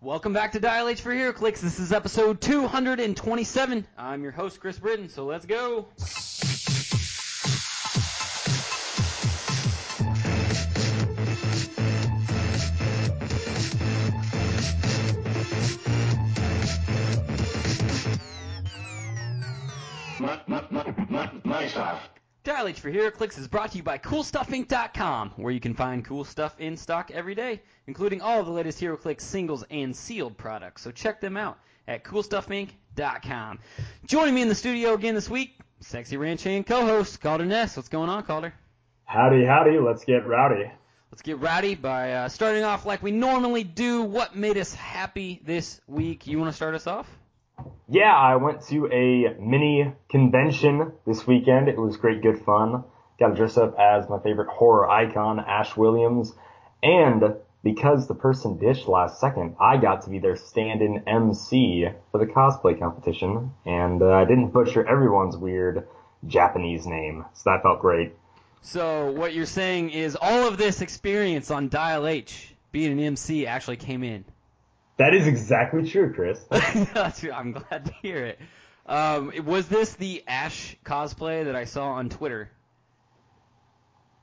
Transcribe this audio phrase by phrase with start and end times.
[0.00, 1.58] Welcome back to Dial H for HeroClix.
[1.58, 3.84] This is episode 227.
[3.98, 5.88] I'm your host, Chris Britton, so let's go.
[22.66, 26.56] H for HeroClix is brought to you by CoolStuffInc.com, where you can find cool stuff
[26.58, 30.82] in stock every day, including all of the latest HeroClix singles and sealed products.
[30.82, 33.60] So check them out at CoolStuffInc.com.
[34.06, 37.76] Joining me in the studio again this week, Sexy Ranch and co-host Calder Ness.
[37.76, 38.52] What's going on, Calder?
[39.04, 39.78] Howdy, howdy.
[39.78, 40.70] Let's get rowdy.
[41.10, 44.02] Let's get rowdy by uh, starting off like we normally do.
[44.02, 46.26] What made us happy this week?
[46.26, 47.08] You want to start us off?
[47.88, 51.68] Yeah, I went to a mini convention this weekend.
[51.68, 52.84] It was great, good fun.
[53.18, 56.34] Got to dress up as my favorite horror icon, Ash Williams.
[56.82, 62.18] And because the person ditched last second, I got to be their stand-in MC for
[62.18, 63.52] the cosplay competition.
[63.64, 65.88] And uh, I didn't butcher everyone's weird
[66.26, 68.14] Japanese name, so that felt great.
[68.60, 73.46] So what you're saying is all of this experience on Dial H, being an MC,
[73.46, 74.24] actually came in.
[74.98, 76.38] That is exactly true, Chris.
[76.50, 78.38] That's- I'm glad to hear it.
[78.86, 82.50] Um, was this the Ash cosplay that I saw on Twitter?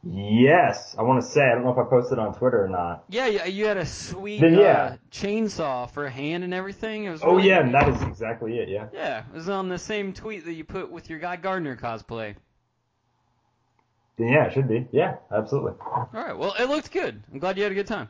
[0.08, 3.06] yes, I want to say, I don't know if I posted on Twitter or not.
[3.09, 7.06] Yeah, yeah, you had a sweet Then, uh, chainsaw for a hand and everything.
[7.06, 8.88] It was Oh really- yeah, and that is exactly it, yeah.
[8.94, 12.36] yeah, it was on the same tweet that you put with your Guy Gardner cosplay.
[14.17, 14.88] Then yeah, it should be.
[14.92, 15.73] Yeah, absolutely.
[15.82, 17.23] All right, well, it looked good.
[17.34, 18.10] I'm glad you had a good time.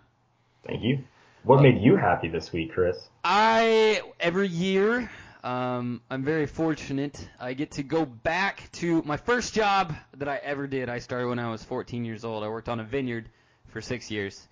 [0.67, 1.03] Thank you.
[1.45, 3.07] What made you happy this week, Chris?
[3.23, 5.11] I every year,
[5.43, 7.29] um, I'm very fortunate.
[7.39, 10.89] I get to go back to my first job that I ever did.
[10.89, 12.43] I started when I was 14 years old.
[12.43, 13.29] I worked on a vineyard
[13.67, 14.47] for six years,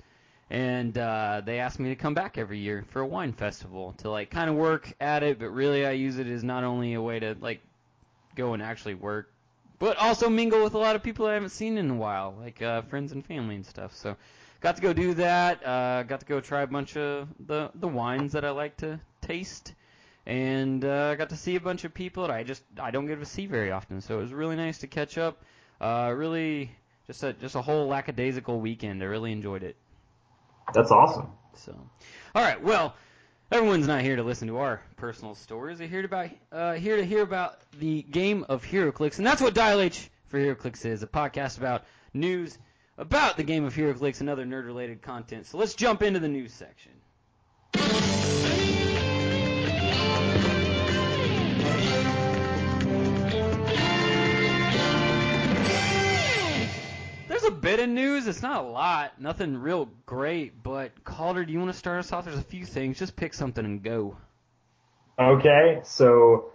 [0.52, 4.11] and uh, they asked me to come back every year for a wine festival to
[4.11, 5.39] like kind of work at it.
[5.39, 7.61] But really, I use it as not only a way to like
[8.36, 9.33] go and actually work,
[9.80, 12.61] but also mingle with a lot of people I haven't seen in a while, like
[12.61, 13.95] uh, friends and family and stuff.
[13.95, 14.15] So
[14.63, 15.63] got to go do that.
[15.63, 18.99] Uh, got to go try a bunch of the the wines that I like to
[19.21, 19.75] taste,
[20.25, 23.19] and uh, got to see a bunch of people that I just I don't get
[23.19, 24.01] to see very often.
[24.01, 25.43] So it was really nice to catch up.
[25.79, 26.71] Uh, really,
[27.05, 29.03] just a just a whole lackadaisical weekend.
[29.03, 29.75] I really enjoyed it.
[30.73, 31.27] That's awesome.
[31.55, 31.77] So,
[32.33, 32.95] all right, well.
[33.51, 35.77] Everyone's not here to listen to our personal stories.
[35.77, 39.43] They're here to, about, uh, here to hear about the game of HeroClix, and that's
[39.43, 41.83] what Dial H for HeroClix is, a podcast about
[42.15, 42.57] news
[42.98, 45.45] about the game of HeroClix and other nerd-related content.
[45.45, 46.92] So let's jump into the news section.
[57.27, 58.27] There's a bit of news.
[58.27, 59.20] It's not a lot.
[59.20, 60.61] Nothing real great.
[60.61, 62.25] But Calder, do you want to start us off?
[62.25, 62.99] There's a few things.
[62.99, 64.17] Just pick something and go.
[65.20, 66.52] Okay, so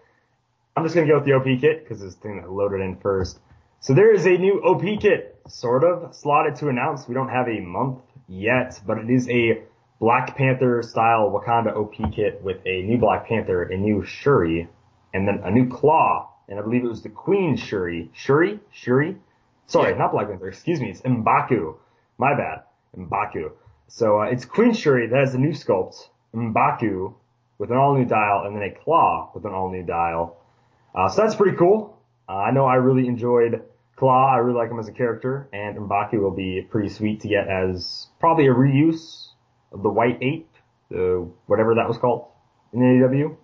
[0.76, 2.96] I'm just gonna go with the OP kit because it's the thing that loaded in
[2.96, 3.40] first.
[3.80, 7.06] So there is a new OP kit, sort of slotted to announce.
[7.08, 9.62] We don't have a month yet, but it is a
[10.00, 14.68] Black Panther style Wakanda OP kit with a new Black Panther, a new Shuri,
[15.14, 18.10] and then a new Claw, and I believe it was the Queen Shuri.
[18.14, 18.60] Shuri?
[18.72, 19.16] Shuri?
[19.66, 19.98] Sorry, Yeah.
[19.98, 20.48] not Black Panther.
[20.48, 20.90] Excuse me.
[20.90, 21.76] It's Mbaku.
[22.18, 22.62] My bad.
[22.96, 23.52] Mbaku.
[23.86, 27.14] So uh, it's Queen Shuri that has a new sculpt, Mbaku
[27.58, 30.36] with an all new dial, and then a Claw with an all new dial.
[30.94, 31.96] Uh, so that's pretty cool.
[32.28, 33.57] Uh, I know I really enjoyed
[33.98, 34.32] Claw.
[34.32, 37.48] I really like him as a character, and Mbaku will be pretty sweet to get
[37.48, 39.28] as probably a reuse
[39.72, 40.50] of the White Ape,
[40.88, 42.26] the whatever that was called
[42.72, 43.36] in AEW.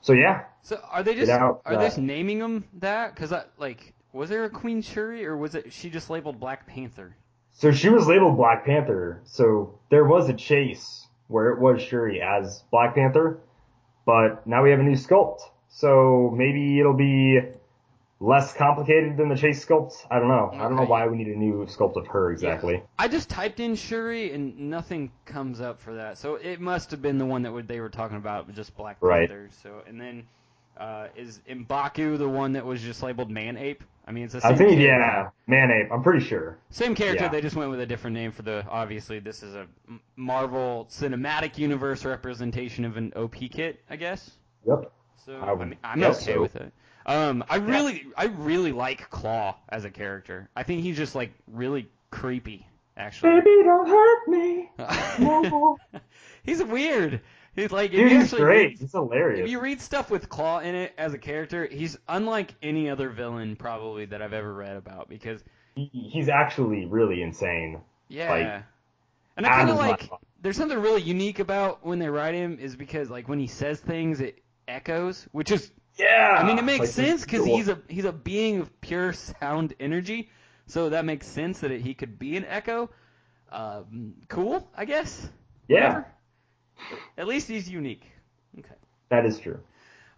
[0.00, 3.14] So yeah, So are they just out, are they just uh, naming them that?
[3.14, 7.16] Because like, was there a Queen Shuri or was it she just labeled Black Panther?
[7.52, 9.22] So she was labeled Black Panther.
[9.24, 13.38] So there was a chase where it was Shuri as Black Panther,
[14.04, 15.40] but now we have a new sculpt.
[15.68, 17.40] So maybe it'll be
[18.20, 20.06] less complicated than the chase sculpt.
[20.10, 20.50] I don't know.
[20.54, 22.82] I don't know why we need a new sculpt of her exactly.
[22.98, 26.16] I just typed in Shuri and nothing comes up for that.
[26.18, 28.96] So it must have been the one that would- they were talking about, just Black
[29.00, 29.28] Right.
[29.28, 29.48] Panther.
[29.62, 30.26] So and then
[30.78, 33.84] uh, is Mbaku the one that was just labeled Man Ape?
[34.06, 34.52] I mean, it's the same.
[34.52, 35.90] I think yeah, Man Ape.
[35.92, 36.58] I'm pretty sure.
[36.70, 37.30] Same character, Yeah.
[37.30, 38.64] they just went with a different name for the.
[38.68, 39.66] Obviously, this is a
[40.16, 44.30] Marvel Cinematic Universe representation of an OP kit, I guess.
[44.66, 44.92] Yep.
[45.24, 46.40] So I I would mean, I'm okay so.
[46.42, 46.72] with it.
[47.06, 50.48] Um, I really, I really like Claw as a character.
[50.56, 52.66] I think he's just like really creepy,
[52.96, 53.40] actually.
[53.40, 54.70] Baby, don't hurt me.
[55.18, 55.76] No.
[56.44, 57.20] he's weird.
[57.54, 58.68] He's like, Dude, he's actually great.
[58.70, 58.94] read- He's
[59.44, 63.10] if you read stuff with Claw in it as a character, he's unlike any other
[63.10, 65.42] villain probably that I've ever read about because
[65.76, 67.80] He- He's actually really insane.
[68.08, 68.30] yeah.
[68.30, 68.64] Like,
[69.36, 70.18] and I kind of like fun.
[70.42, 73.78] there's something really unique about when they write him is because like when he says
[73.80, 76.38] things, it echoes, which is Yeah.
[76.40, 79.74] I mean, it makes Like, sense because he's a he's a being of pure sound
[79.78, 80.30] energy,
[80.66, 82.90] so that makes sense that it, he could be an echo.
[83.52, 85.28] Um, cool, I guess.
[85.68, 86.06] Yeah, Whatever.
[87.16, 88.04] At least he's unique.
[88.58, 88.74] Okay.
[89.10, 89.60] that is true.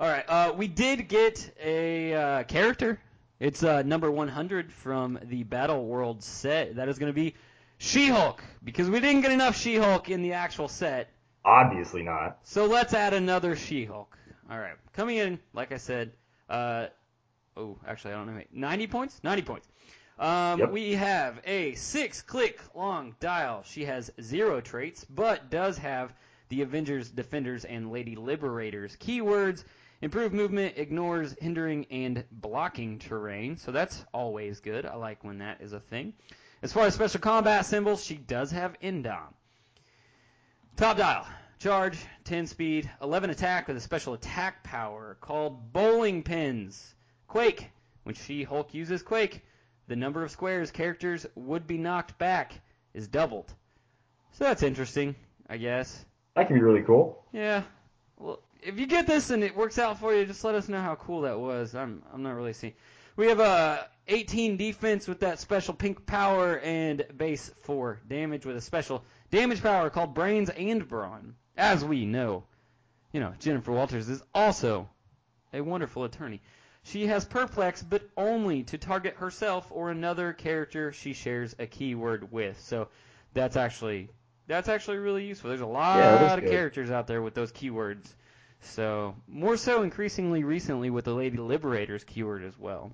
[0.01, 0.25] All right.
[0.29, 3.01] Uh, we did get a uh, character.
[3.41, 6.77] It's uh, number 100 from the Battle World set.
[6.77, 7.35] That is going to be
[7.79, 11.11] She-Hulk because we didn't get enough She-Hulk in the actual set.
[11.45, 12.39] Obviously not.
[12.43, 14.17] So let's add another She-Hulk.
[14.51, 16.13] All right, coming in, like I said,
[16.49, 16.87] uh,
[17.57, 19.21] oh, actually, I don't know, 90 points?
[19.25, 19.69] 90 points.
[20.19, 20.71] Um, Yep.
[20.71, 23.63] We have a six-click long dial.
[23.65, 26.15] She has zero traits, but does have
[26.49, 29.65] the Avengers, Defenders, and Lady Liberators keywords.
[30.03, 34.85] Improve movement, ignores hindering and blocking terrain, so that's always good.
[34.85, 36.13] I like when that is a thing.
[36.63, 39.33] As far as special combat symbols, she does have Indom.
[40.77, 41.27] Top dial.
[41.59, 46.95] Charge, 10 speed, 11 attack with a special attack power called bowling pins.
[47.29, 47.71] Quake.
[48.03, 49.43] When She-Hulk uses Quake,
[49.89, 52.61] the number of squares characters would be knocked back
[52.95, 53.53] is doubled.
[54.33, 55.17] So that's interesting,
[55.49, 56.05] I guess.
[56.35, 57.25] That can be really cool.
[57.33, 57.63] Yeah.
[58.19, 60.81] Well, if you get this and it works out for you, just let us know
[60.81, 61.75] how cool that was.
[61.75, 62.75] I'm I'm not really seeing.
[63.17, 68.57] We have a 18 defense with that special pink power and base 4 damage with
[68.57, 71.35] a special damage power called Brains and Brawn.
[71.57, 72.45] As we know,
[73.13, 74.89] you know, Jennifer Walters is also
[75.53, 76.41] a wonderful attorney.
[76.83, 82.31] She has perplex, but only to target herself or another character she shares a keyword
[82.31, 82.61] with.
[82.61, 82.89] So
[83.35, 84.09] that's actually
[84.47, 85.49] that's actually really useful.
[85.49, 86.51] There's a lot Yeah, of good.
[86.51, 88.07] characters out there with those keywords.
[88.61, 92.93] So more so increasingly recently with the Lady Liberators keyword as well.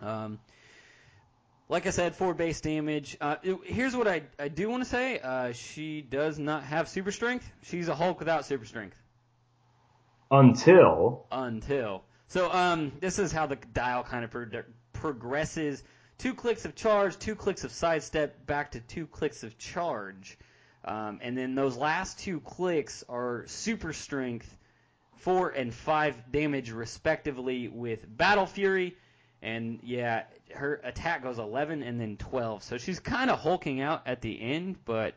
[0.00, 0.38] Um,
[1.70, 3.16] like I said, four base damage.
[3.20, 5.18] Uh, it- here's what I, I do want to say.
[5.20, 7.50] Uh, she does not have super strength.
[7.62, 8.96] She's a Hulk without super strength
[10.30, 12.04] Until until.
[12.28, 14.62] So um, this is how the dial kind of pro-
[14.92, 15.82] progresses.
[16.18, 20.38] Two clicks of charge, two clicks of sidestep, back to two clicks of charge.
[20.84, 24.56] Um, and then those last two clicks are super strength,
[25.16, 28.96] four and five damage respectively with Battle Fury.
[29.42, 32.62] And yeah, her attack goes 11 and then 12.
[32.62, 35.14] So she's kind of hulking out at the end, but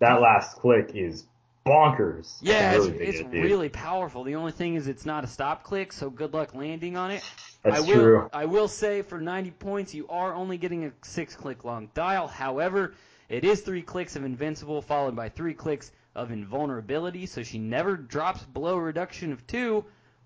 [0.00, 1.26] that last click is
[1.66, 2.38] bonkers.
[2.40, 4.24] yeah, it's, really it's it, really powerful.
[4.24, 7.22] The only thing is it's not a stop click, so good luck landing on it.
[7.62, 8.30] That's I will, true.
[8.32, 12.28] I will say for 90 points, you are only getting a six click long dial.
[12.28, 12.94] However,
[13.28, 17.96] it is three clicks of invincible followed by three clicks of invulnerability, so she never
[17.96, 19.84] drops below a reduction of two.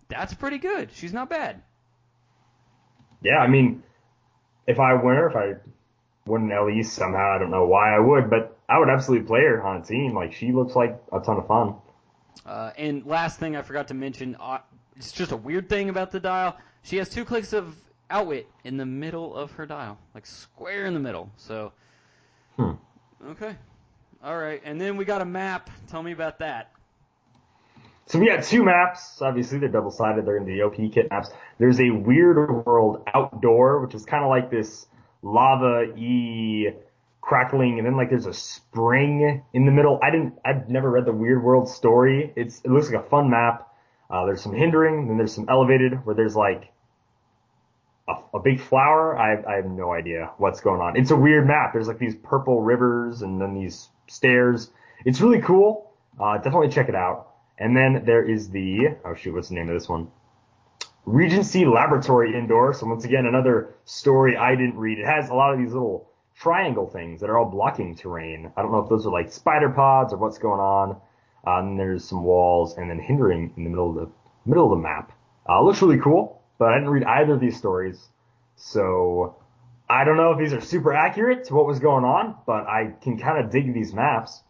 [0.09, 0.91] That's pretty good.
[0.93, 1.63] She's not bad.
[3.23, 3.83] Yeah, I mean,
[4.67, 5.55] if I win her, if I
[6.27, 9.43] wouldn't at least somehow, I don't know why I would, but I would absolutely play
[9.43, 10.15] her on a team.
[10.15, 11.75] Like she looks like a ton of fun.
[12.47, 14.59] Uh, and last thing I forgot to mention, uh,
[14.97, 16.57] it's just a weird thing about the dial.
[16.83, 17.77] She has two clicks of
[18.11, 21.31] outwit in the middle of her dial, like square in the middle.
[21.37, 21.73] So,
[22.57, 22.73] Hmm.
[23.31, 23.57] okay,
[24.23, 24.61] all right.
[24.65, 25.71] And then we got a map.
[25.89, 26.73] Tell me about that.
[28.07, 29.23] So we had two maps.
[29.23, 30.27] Obviously, they're double sided.
[30.27, 31.31] They're in the OP kit maps.
[31.59, 34.87] There's a Weird World Outdoor, which is kind of like this
[35.23, 36.71] lava e
[37.21, 39.99] crackling, and then like there's a spring in the middle.
[40.03, 40.35] I didn't.
[40.45, 42.33] I've never read the Weird World story.
[42.37, 43.69] It's it looks like a fun map.
[44.11, 46.71] Uh, there's some hindering, then there's some elevated where there's like
[48.09, 49.17] a, a big flower.
[49.17, 50.97] I, I have no idea what's going on.
[50.99, 51.73] It's a weird map.
[51.73, 54.71] There's like these purple rivers and then these stairs.
[55.07, 55.91] It's really cool.
[56.21, 57.32] Uh, definitely check it out.
[57.59, 60.09] And then there is the, oh shoot, what's the name of this one?
[61.05, 62.73] Regency Laboratory Indoor.
[62.73, 64.99] So once again, another story I didn't read.
[64.99, 68.53] It has a lot of these little triangle things that are all blocking terrain.
[68.57, 71.01] I don't know if those are like spider pods or what's going on.
[71.47, 74.13] Uh, and there's some walls and then hindering in the middle of the
[74.47, 75.13] middle of the map.
[75.49, 78.09] Uh, looks really cool, but I didn't read either of these stories.
[78.57, 79.37] So
[79.91, 82.95] I don't know if these are super accurate to what was going on, but I
[83.03, 84.43] can kind of dig these maps.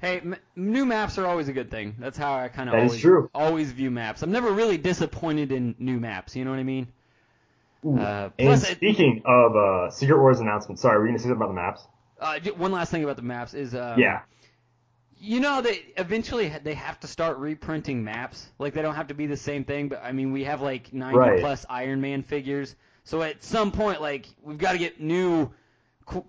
[0.00, 1.96] Hey, m- new maps are always a good thing.
[1.98, 4.22] That's how I kind of always always view maps.
[4.22, 6.36] I'm never really disappointed in new maps.
[6.36, 6.86] You know what I mean?
[7.84, 11.24] Uh, And plus, it, speaking of uh, Secret Wars announcement, sorry, were you gonna say
[11.24, 11.86] something about the maps?
[12.20, 14.22] uh, one last thing about the maps is, um, yeah.
[15.20, 18.48] You know they eventually they have to start reprinting maps.
[18.60, 20.92] Like they don't have to be the same thing, but I mean we have like
[20.92, 21.40] 90 Right.
[21.40, 22.76] plus Iron Man figures.
[23.02, 25.50] So at some point like we've got to get new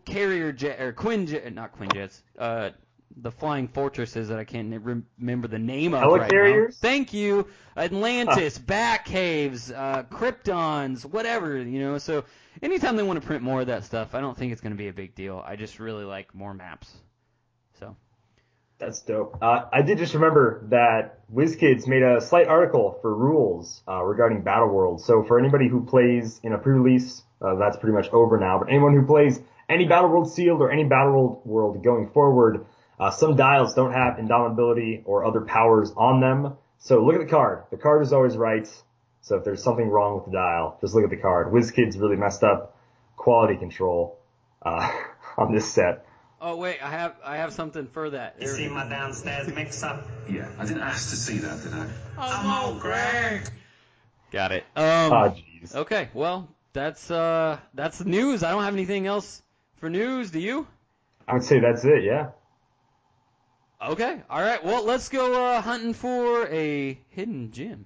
[0.05, 2.71] carrier jet or Quinjet, not Quinjets, uh
[3.17, 4.73] the flying fortresses that I can't
[5.19, 6.67] remember the name of right now.
[6.71, 7.47] Thank you.
[7.75, 11.97] Atlantis, Bat Caves, uh, Kryptons, whatever, you know.
[11.97, 12.23] So
[12.61, 14.77] anytime they want to print more of that stuff, I don't think it's going to
[14.77, 15.43] be a big deal.
[15.45, 16.91] I just really like more maps.
[17.79, 17.95] So
[18.77, 19.37] That's dope.
[19.41, 24.41] Uh, I did just remember that WizKids made a slight article for rules uh, regarding
[24.43, 25.01] Battle World.
[25.01, 28.59] So for anybody who plays in a pre-release, uh, that's pretty much over now.
[28.59, 32.65] But anyone who plays any Battle World sealed or any Battle World world going forward,
[32.99, 36.53] uh, some dials don't have indomitability or other powers on them.
[36.79, 37.63] So look at the card.
[37.71, 38.67] The card is always right.
[39.21, 41.51] So if there's something wrong with the dial, just look at the card.
[41.53, 42.75] WizKids really messed up
[43.15, 44.17] quality control
[44.63, 44.89] uh,
[45.37, 46.05] on this set.
[46.41, 48.37] Oh wait, I have I have something for that.
[48.39, 50.05] You see my downstairs mix up?
[50.29, 51.87] Yeah, I didn't ask to see that, did I?
[52.15, 53.41] Come on, Greg.
[54.31, 54.63] Got it.
[54.73, 55.75] Um, Ah, jeez.
[55.75, 58.43] okay, well that's uh that's the news.
[58.43, 59.41] I don't have anything else
[59.79, 60.31] for news.
[60.31, 60.65] Do you?
[61.27, 62.03] I would say that's it.
[62.05, 62.29] Yeah.
[63.81, 64.61] Okay, all right.
[64.61, 67.85] Well, let's go uh, hunting for a hidden gem.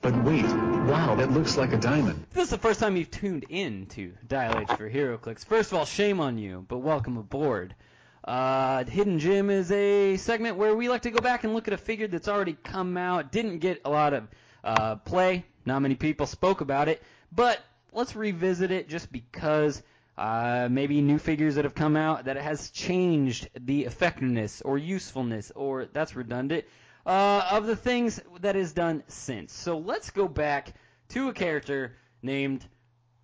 [0.00, 2.24] But wait, wow, that looks like a diamond.
[2.28, 5.72] If this is the first time you've tuned in to Dial H for HeroClix, first
[5.72, 7.74] of all, shame on you, but welcome aboard.
[8.22, 11.74] Uh, Hidden Gem is a segment where we like to go back and look at
[11.74, 14.28] a figure that's already come out, didn't get a lot of
[14.62, 17.58] uh, play, not many people spoke about it, but
[17.92, 19.82] let's revisit it just because
[20.18, 25.52] uh, maybe new figures that have come out that has changed the effectiveness or usefulness,
[25.54, 26.64] or that's redundant,
[27.06, 29.52] uh, of the things that is done since.
[29.52, 30.74] So let's go back
[31.10, 32.66] to a character named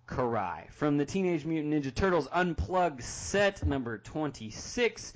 [0.07, 5.13] Karai from the Teenage Mutant Ninja Turtles Unplugged set number 26.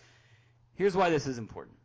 [0.76, 1.78] Here's why this is important.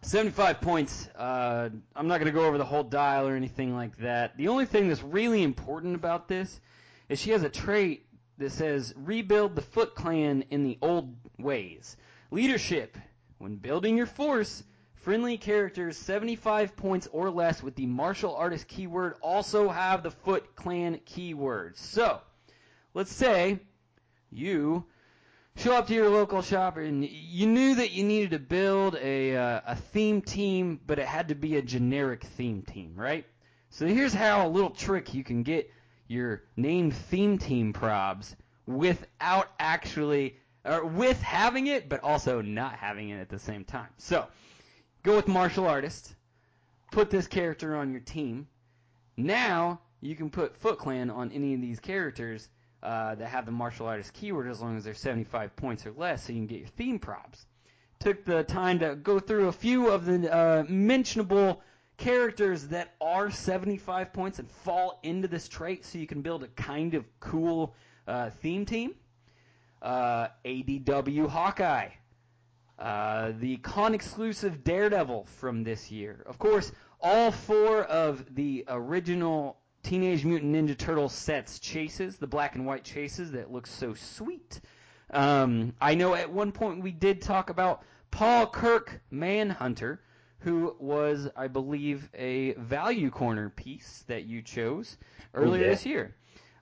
[0.00, 1.08] 75 points.
[1.16, 4.36] Uh, I'm not going to go over the whole dial or anything like that.
[4.36, 6.60] The only thing that's really important about this
[7.08, 8.04] is she has a trait
[8.42, 11.96] that says rebuild the Foot Clan in the old ways.
[12.30, 12.96] Leadership.
[13.38, 14.62] When building your force,
[14.94, 20.54] friendly characters 75 points or less with the martial artist keyword also have the Foot
[20.54, 21.76] Clan keyword.
[21.76, 22.20] So,
[22.94, 23.58] let's say
[24.30, 24.84] you
[25.56, 29.36] show up to your local shop and you knew that you needed to build a
[29.36, 33.26] uh, a theme team, but it had to be a generic theme team, right?
[33.70, 35.70] So here's how a little trick you can get
[36.12, 43.08] your named theme team probs without actually or with having it, but also not having
[43.08, 43.88] it at the same time.
[43.98, 44.26] So
[45.02, 46.14] go with martial artist,
[46.92, 48.46] put this character on your team.
[49.16, 52.48] Now you can put Foot Clan on any of these characters
[52.82, 56.24] uh, that have the martial artist keyword as long as they're 75 points or less,
[56.24, 57.46] so you can get your theme props.
[58.00, 61.62] Took the time to go through a few of the uh, mentionable
[62.02, 66.48] characters that are 75 points and fall into this trait, so you can build a
[66.48, 67.76] kind of cool
[68.08, 68.96] uh, theme team.
[69.80, 71.90] Uh, ADW Hawkeye,
[72.78, 76.24] uh, the con exclusive Daredevil from this year.
[76.26, 82.56] Of course, all four of the original Teenage Mutant Ninja Turtle sets chases, the black
[82.56, 84.60] and white chases that look so sweet.
[85.10, 90.00] Um, I know at one point we did talk about Paul Kirk Manhunter,
[90.44, 94.96] who was, I believe, a value corner piece that you chose
[95.34, 95.70] earlier yeah.
[95.70, 96.14] this year.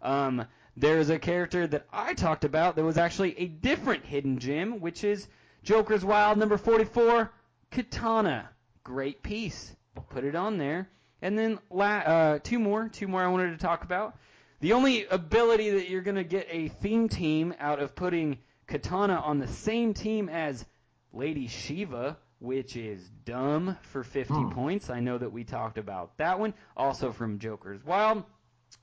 [0.02, 0.46] Um,
[0.76, 5.04] there's a character that I talked about that was actually a different hidden gem, which
[5.04, 5.28] is
[5.62, 7.30] Joker's Wild number 44,
[7.70, 8.48] Katana.
[8.84, 9.74] Great piece.
[10.10, 10.88] Put it on there.
[11.22, 14.16] And then la- uh, two more, two more I wanted to talk about.
[14.60, 19.16] The only ability that you're going to get a theme team out of putting Katana
[19.16, 20.64] on the same team as
[21.12, 24.90] Lady Shiva, which is dumb for 50 points.
[24.90, 26.54] I know that we talked about that one.
[26.76, 28.24] Also from Joker's Wild.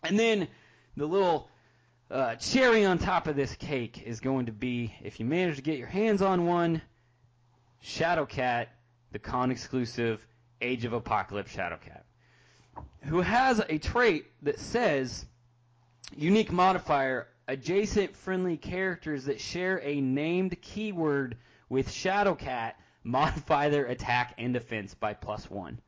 [0.03, 0.47] And then
[0.95, 1.49] the little
[2.09, 5.61] uh, cherry on top of this cake is going to be if you manage to
[5.63, 6.81] get your hands on one,
[7.83, 8.67] Shadowcat,
[9.11, 10.25] the con exclusive
[10.61, 12.03] Age of Apocalypse Shadowcat,
[13.05, 15.25] who has a trait that says
[16.15, 21.37] unique modifier adjacent friendly characters that share a named keyword
[21.69, 22.73] with Shadowcat
[23.07, 25.79] modify their attack and defense by plus one.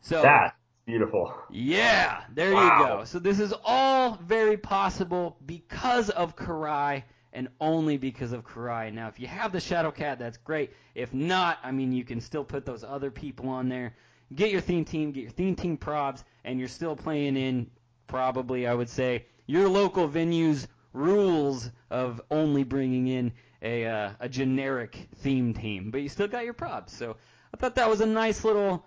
[0.00, 0.54] So That's
[0.86, 1.32] beautiful.
[1.50, 2.78] yeah, there Wow.
[2.78, 3.04] you go.
[3.04, 8.92] So this is all very possible because of Karai and only because of Karai.
[8.92, 10.72] Now, if you have the Shadow Cat, that's great.
[10.94, 13.94] If not, I mean, you can still put those other people on there.
[14.34, 17.70] Get your theme team, get your theme team probs, and you're still playing in
[18.06, 23.32] probably, I would say, your local venue's rules of only bringing in
[23.62, 26.94] a uh, a generic theme team, but you still got your props.
[26.94, 27.16] So
[27.54, 28.84] I thought that was a nice little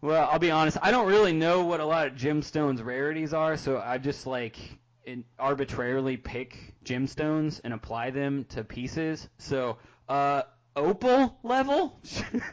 [0.00, 0.78] well, I'll be honest.
[0.80, 4.56] I don't really know what a lot of gemstones rarities are, so I just like
[5.04, 9.28] in, arbitrarily pick gemstones and apply them to pieces.
[9.38, 10.42] So, uh,
[10.76, 12.00] opal level.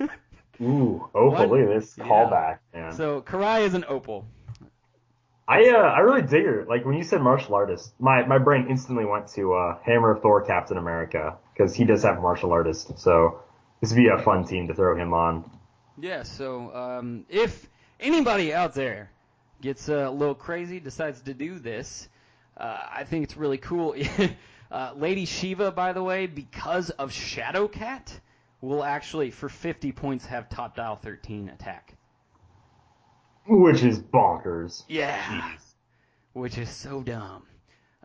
[0.61, 2.05] Ooh, opal, One- look at this yeah.
[2.05, 2.93] callback, man.
[2.93, 4.25] so Karai is an opal.
[5.47, 6.65] I uh, I really dig her.
[6.67, 10.21] Like when you said martial artist, my my brain instantly went to uh, Hammer of
[10.21, 12.97] Thor, Captain America, because he does have martial artist.
[12.97, 13.41] So
[13.79, 15.49] this would be a fun team to throw him on.
[15.97, 19.11] Yeah, so um, if anybody out there
[19.61, 22.09] gets a little crazy, decides to do this,
[22.57, 23.95] uh, I think it's really cool.
[24.71, 28.19] uh, Lady Shiva, by the way, because of Shadow Cat,
[28.61, 31.93] will actually, for 50 points, have top dial 13 attack.
[33.47, 34.83] Which is bonkers.
[34.87, 35.55] Yeah.
[36.33, 37.43] Which is so dumb.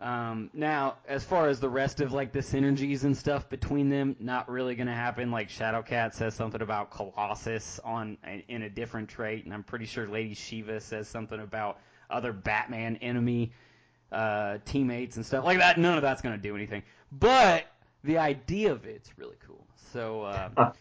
[0.01, 4.15] Um, now, as far as the rest of like the synergies and stuff between them,
[4.19, 5.29] not really going to happen.
[5.29, 8.17] Like Shadowcat says something about Colossus on
[8.47, 11.79] in a different trait, and I'm pretty sure Lady Shiva says something about
[12.09, 13.51] other Batman enemy
[14.11, 15.77] uh, teammates and stuff like that.
[15.77, 16.81] None of that's going to do anything,
[17.11, 17.65] but
[18.03, 19.67] the idea of it's really cool.
[19.93, 20.73] So uh,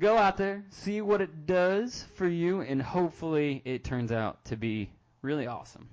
[0.00, 4.56] go out there, see what it does for you, and hopefully it turns out to
[4.56, 4.90] be
[5.22, 5.88] really awesome.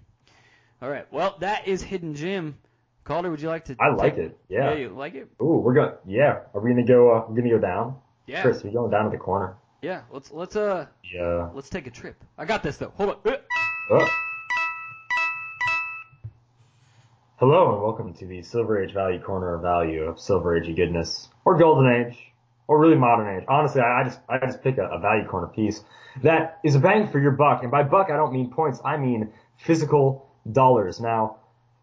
[0.82, 2.58] All right, well that is Hidden Gem.
[3.04, 3.76] Calder, would you like to?
[3.80, 4.38] I like it.
[4.48, 4.72] Yeah.
[4.72, 5.28] Yeah, you like it?
[5.42, 5.96] Ooh, we're gonna.
[6.06, 6.42] Yeah.
[6.54, 7.12] Are we gonna go?
[7.16, 7.96] Uh, we're gonna go down.
[8.28, 8.44] Yeah.
[8.44, 9.56] Chris, we're going down to the corner.
[9.82, 10.02] Yeah.
[10.12, 11.50] Let's let's uh Yeah.
[11.54, 12.24] let's take a trip.
[12.38, 12.94] I got this though.
[12.98, 13.38] Hold on.
[13.90, 14.08] Oh.
[17.38, 21.28] Hello and welcome to the Silver Age Value Corner of Value of Silver Age goodness,
[21.44, 22.31] or Golden Age,
[22.68, 23.46] or really Modern Age.
[23.48, 25.84] Honestly, I, I just I just pick a, a value corner piece
[26.24, 28.98] that is a bang for your buck, and by buck I don't mean points, I
[28.98, 31.00] mean physical dollars.
[31.00, 31.38] Now,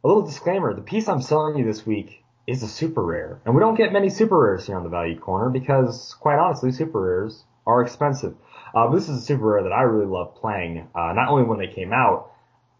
[0.04, 3.54] a little disclaimer: the piece I'm selling you this week is a super rare, and
[3.54, 7.00] we don't get many super rares here on the Value Corner because, quite honestly, super
[7.00, 8.34] rares are expensive.
[8.74, 11.58] Uh, this is a super rare that I really love playing, uh, not only when
[11.58, 12.32] they came out.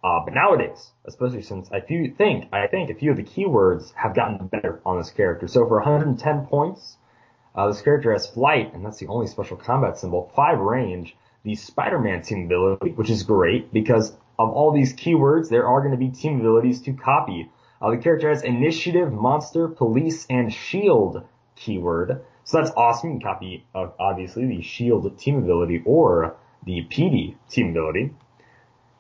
[0.02, 3.93] Uh, but nowadays, especially since I do think, I think a few of the keywords
[3.95, 5.49] have gotten better on this character.
[5.49, 6.98] So for 110 points,
[7.59, 11.57] uh, this character has flight, and that's the only special combat symbol, 5 range, the
[11.57, 15.99] Spider-Man team ability, which is great because of all these keywords, there are going to
[15.99, 17.50] be team abilities to copy.
[17.83, 21.25] Uh, the character has initiative, monster, police, and shield
[21.57, 22.25] keyword.
[22.45, 23.15] So that's awesome.
[23.15, 28.15] You can copy, uh, obviously, the shield team ability or the PD team ability.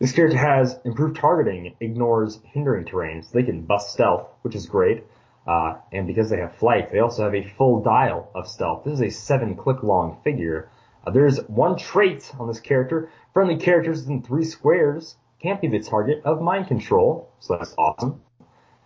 [0.00, 4.66] This character has improved targeting, ignores hindering terrain, so they can bust stealth, which is
[4.66, 5.04] great.
[5.48, 8.84] Uh, and because they have flight, they also have a full dial of stealth.
[8.84, 10.68] This is a seven click long figure.
[11.06, 13.08] Uh, there's one trait on this character.
[13.32, 18.20] Friendly characters within three squares can't be the target of mind control, so that's awesome.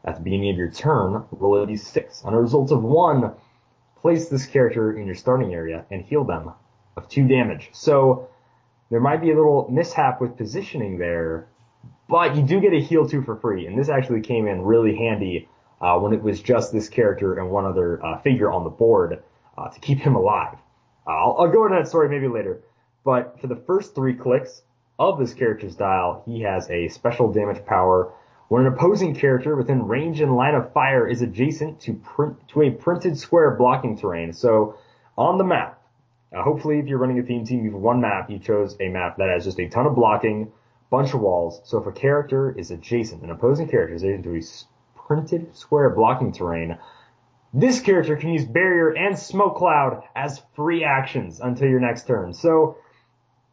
[0.04, 2.24] At the beginning of your turn, roll a d6.
[2.24, 3.32] On a result of one,
[4.00, 6.52] place this character in your starting area and heal them
[6.96, 7.70] of two damage.
[7.72, 8.28] So
[8.88, 11.48] there might be a little mishap with positioning there,
[12.08, 14.94] but you do get a heal two for free, and this actually came in really
[14.94, 15.48] handy
[15.82, 19.22] uh, when it was just this character and one other uh, figure on the board
[19.58, 20.56] uh, to keep him alive.
[21.06, 22.62] Uh, I'll, I'll go into that story maybe later,
[23.04, 24.62] but for the first three clicks
[24.98, 28.12] of this character's dial, he has a special damage power.
[28.48, 32.62] When an opposing character within range and line of fire is adjacent to print to
[32.62, 34.76] a printed square blocking terrain, so
[35.16, 35.82] on the map,
[36.34, 38.30] uh, hopefully, if you're running a theme team, you've one map.
[38.30, 40.50] You chose a map that has just a ton of blocking,
[40.90, 41.60] bunch of walls.
[41.64, 44.42] So if a character is adjacent, an opposing character is adjacent to a
[45.12, 46.78] printed square blocking terrain,
[47.52, 52.32] this character can use barrier and smoke cloud as free actions until your next turn.
[52.32, 52.78] So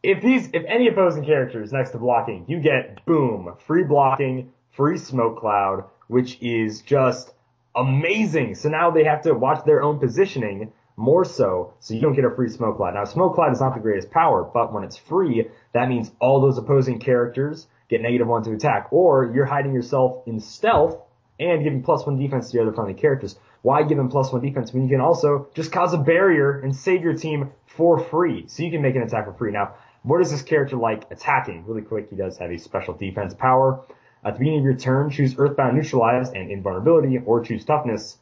[0.02, 4.54] if these, if any opposing character is next to blocking, you get boom, free blocking,
[4.72, 7.34] free smoke cloud, which is just
[7.76, 8.56] amazing.
[8.56, 12.24] So now they have to watch their own positioning more so, so you don't get
[12.24, 12.93] a free smoke cloud.
[12.93, 16.39] Now, smoke cloud is not the greatest power, but when it's free, that means all
[16.39, 21.02] those opposing characters get negative one to attack, or you're hiding yourself in stealth
[21.39, 23.38] and giving plus one defense to the other friendly characters.
[23.62, 26.75] Why give them plus one defense when you can also just cause a barrier and
[26.75, 28.45] save your team for free?
[28.47, 29.52] So you can make an attack for free.
[29.52, 29.73] Now,
[30.04, 31.65] what is this character like attacking?
[31.65, 33.82] Really quick, he does have a special defense power.
[34.23, 38.17] At the beginning of your turn, choose Earthbound Neutralize and Invulnerability, or choose Toughness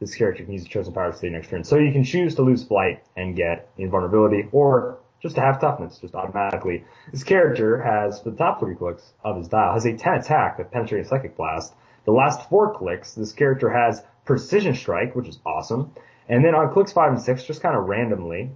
[0.00, 1.64] this character can use the chosen power state next turn.
[1.64, 5.98] So you can choose to lose flight and get invulnerability, or just to have toughness,
[5.98, 6.84] just automatically.
[7.10, 10.58] This character has, for the top three clicks of his dial, has a 10 attack
[10.58, 11.74] with penetrating psychic blast.
[12.08, 15.92] The last four clicks, this character has precision strike, which is awesome.
[16.26, 18.50] And then on clicks five and six, just kind of randomly,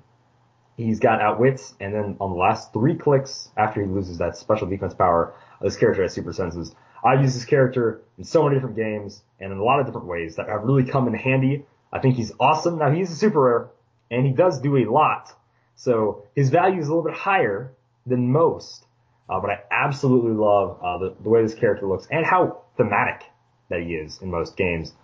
[0.79, 4.67] he's got outwits, and then on the last three clicks, after he loses that special
[4.69, 6.75] defense power, this character has super senses.
[7.05, 10.07] I've used this character in so many different games and in a lot of different
[10.07, 11.67] ways that have really come in handy.
[11.93, 12.79] I think he's awesome.
[12.79, 13.69] Now he's a super rare
[14.11, 15.31] and he does do a lot.
[15.75, 17.75] So his value is a little bit higher
[18.07, 18.87] than most.
[19.29, 23.25] Uh, but I absolutely love uh, the, the way this character looks and how thematic
[23.73, 24.95] that he is in most games.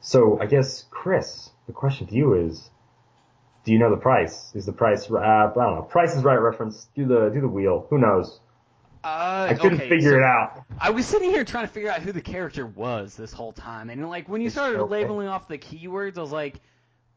[0.00, 2.70] So I guess Chris, the question to you is,
[3.64, 4.52] do you know the price?
[4.54, 5.10] Is the price?
[5.10, 5.82] Uh, I don't know.
[5.82, 6.88] Price is right reference.
[6.94, 7.86] Do the do the wheel.
[7.88, 8.40] Who knows?
[9.02, 10.64] Uh, I couldn't okay, figure so it out.
[10.80, 13.90] I was sitting here trying to figure out who the character was this whole time,
[13.90, 16.60] and like when you It's started labeling off the keywords, I was like,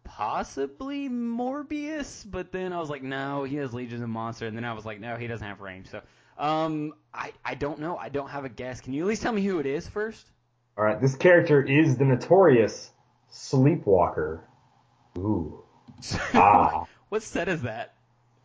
[0.03, 4.65] possibly Morbius, but then I was like, no, he has Legion of Monster, and then
[4.65, 5.89] I was like, no, he doesn't have range.
[5.89, 6.01] So,
[6.37, 7.97] um, I I don't know.
[7.97, 8.81] I don't have a guess.
[8.81, 10.29] Can you at least tell me who it is first?
[10.77, 12.91] All right, this character is the notorious
[13.31, 14.41] Sleepwalker.
[15.17, 15.63] Ooh.
[16.35, 16.85] Ah.
[17.09, 17.95] what set is that?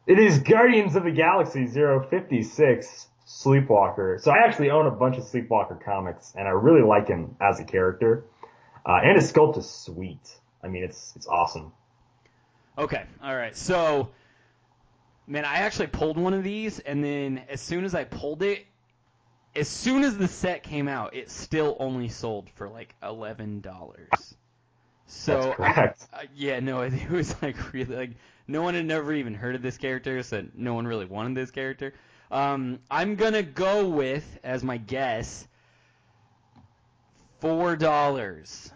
[0.06, 4.18] It is Guardians of the Galaxy 056 Sleepwalker.
[4.22, 7.60] So I actually own a bunch of Sleepwalker comics, and I really like him as
[7.60, 8.24] a character.
[8.86, 10.34] Uh, and his sculpt is sweet.
[10.62, 11.72] I mean, it's it's awesome.
[12.78, 13.56] Okay, all right.
[13.56, 14.08] So,
[15.26, 18.64] man, I actually pulled one of these, and then as soon as I pulled it,
[19.54, 24.34] as soon as the set came out, it still only sold for like eleven dollars.
[25.06, 26.06] So, That's correct.
[26.12, 28.10] uh, yeah, no, it was like really like
[28.48, 31.50] no one had never even heard of this character, so no one really wanted this
[31.50, 31.92] character.
[32.30, 35.46] Um, I'm gonna go with as my guess
[37.40, 38.72] four dollars.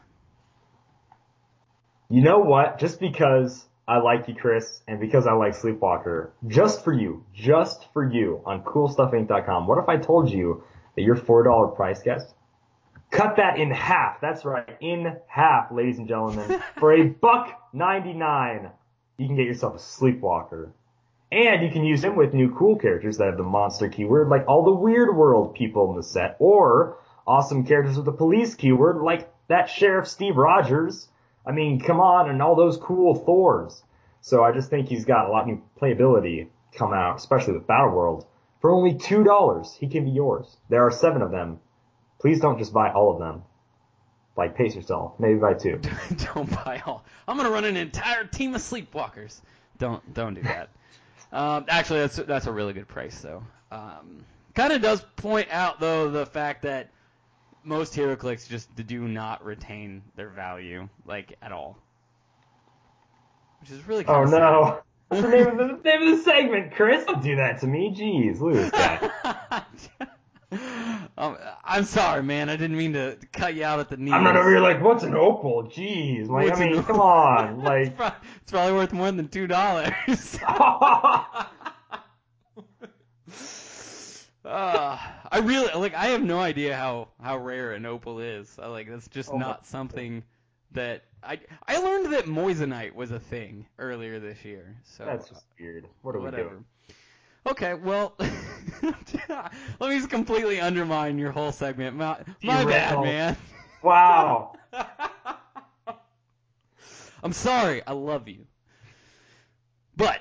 [2.09, 2.79] You know what?
[2.79, 7.87] Just because I like you, Chris, and because I like Sleepwalker, just for you, just
[7.93, 10.65] for you on CoolStuffInc.com, what if I told you
[10.97, 12.35] that your $4 price guess?
[13.13, 14.21] Cut that in half.
[14.21, 16.61] That's right, in half, ladies and gentlemen.
[16.79, 18.71] For a buck 99,
[19.19, 20.73] you can get yourself a Sleepwalker.
[21.31, 24.47] And you can use him with new cool characters that have the monster keyword, like
[24.49, 28.99] all the weird world people in the set, or awesome characters with the police keyword,
[28.99, 31.09] like that Sheriff Steve Rogers.
[31.47, 33.83] I mean, come on, and all those cool Thors.
[34.21, 37.67] So I just think he's got a lot of new playability coming out, especially with
[37.67, 38.27] Battle World.
[38.61, 40.57] For only two dollars, he can be yours.
[40.69, 41.61] There are seven of them.
[42.19, 43.43] Please don't just buy all of them.
[44.37, 45.15] Like pace yourself.
[45.19, 45.81] Maybe buy two.
[46.35, 47.05] don't buy all.
[47.29, 49.41] I'm gonna run an entire team of sleepwalkers.
[49.79, 50.71] Don't don't do that.
[51.33, 53.45] um, actually, that's that's a really good price though.
[53.71, 56.91] Um, kind of does point out though the fact that
[57.67, 61.77] most HeroClix just do not retain their value like at all,
[63.61, 64.81] which is really Oh no.
[65.09, 67.05] What's the name of the name of the segment, Chris?
[67.05, 67.95] Don't do that to me.
[67.97, 70.07] Jeez, look at this guy.
[71.19, 72.49] um, I'm sorry, man.
[72.49, 74.15] I didn't mean to cut you out at the knees.
[74.15, 75.65] I'm not over here like, what's an opal?
[75.65, 77.65] Jeez, like, What's I mean, come on, it's,
[78.01, 78.13] like.
[78.43, 80.39] it's probably worth more than two dollars.
[84.45, 84.99] Uh,
[85.31, 85.95] I really like.
[85.95, 88.59] I have no idea how how rare an opal is.
[88.59, 90.23] I like that's just Oh my not something
[90.73, 94.77] that I I learned that moissanite was a thing earlier this year.
[94.85, 95.87] So That's just weird.
[96.03, 96.51] What are we whatever.
[96.51, 96.65] doing?
[97.47, 101.97] Okay, well, let me just completely undermine your whole segment.
[101.97, 103.37] My, my bad, man.
[103.83, 104.57] Wow.
[107.23, 107.83] I'm sorry.
[107.87, 108.47] I love you.
[109.97, 110.21] But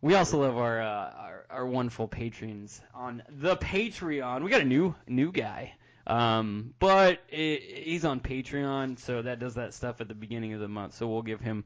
[0.00, 4.42] we also love our, uh, our our wonderful patrons on the Patreon.
[4.42, 5.74] We got a new new guy.
[6.06, 10.60] Um, but it, he's on Patreon, so that does that stuff at the beginning of
[10.60, 10.94] the month.
[10.94, 11.64] So we'll give him.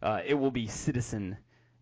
[0.00, 1.36] Uh, it will be Citizen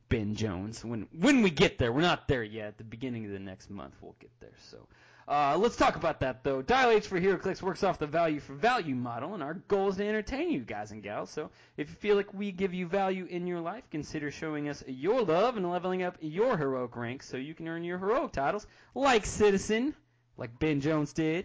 [0.08, 1.92] Ben Jones when when we get there.
[1.92, 2.68] We're not there yet.
[2.68, 4.56] At the beginning of the next month, we'll get there.
[4.70, 4.86] So.
[5.28, 6.62] Uh, let's talk about that though.
[6.62, 9.96] Dial H for HeroClix works off the value for value model, and our goal is
[9.96, 11.28] to entertain you guys and gals.
[11.30, 14.82] So if you feel like we give you value in your life, consider showing us
[14.86, 18.66] your love and leveling up your heroic ranks so you can earn your heroic titles
[18.94, 19.94] like Citizen,
[20.38, 21.44] like Ben Jones did,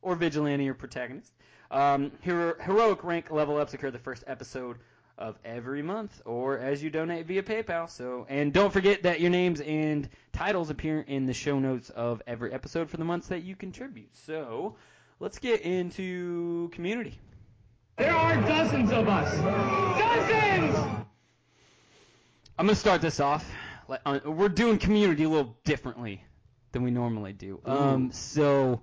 [0.00, 1.32] or Vigilante or Protagonist.
[1.70, 4.78] Um, hero, heroic rank level ups occur the first episode
[5.22, 7.88] of every month, or as you donate via PayPal.
[7.88, 12.20] So, and don't forget that your names and titles appear in the show notes of
[12.26, 14.10] every episode for the months that you contribute.
[14.26, 14.74] So,
[15.20, 17.20] let's get into community.
[17.98, 19.32] There are dozens of us.
[19.98, 20.76] Dozens!
[22.58, 23.48] I'm gonna start this off.
[24.04, 26.24] Uh, we're doing community a little differently
[26.72, 27.60] than we normally do.
[27.64, 28.80] Um, so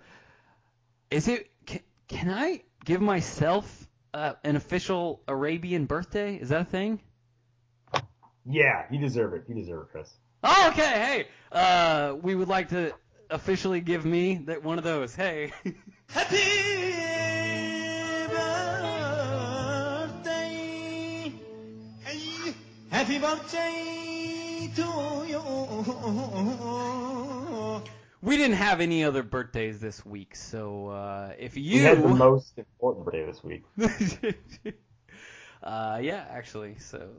[1.11, 1.49] is it?
[1.65, 6.35] Can, can I give myself uh, an official Arabian birthday?
[6.35, 7.01] Is that a thing?
[8.45, 9.43] Yeah, you deserve it.
[9.47, 10.11] You deserve it, Chris.
[10.43, 10.81] Oh, okay.
[10.81, 12.93] Hey, uh, we would like to
[13.29, 15.13] officially give me that one of those.
[15.13, 15.51] Hey.
[16.09, 16.37] Happy
[20.07, 20.49] birthday
[22.03, 22.55] Hey,
[22.89, 25.39] happy birthday to you.
[28.21, 32.09] We didn't have any other birthdays this week, so uh, if you You had the
[32.09, 33.63] most important birthday this week.
[35.63, 36.75] uh, yeah, actually.
[36.79, 37.09] So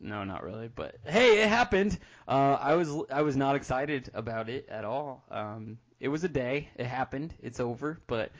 [0.00, 0.68] no, not really.
[0.68, 1.98] But hey, it happened.
[2.28, 5.24] Uh, I was I was not excited about it at all.
[5.30, 6.68] Um, it was a day.
[6.76, 7.34] It happened.
[7.42, 7.98] It's over.
[8.06, 8.30] But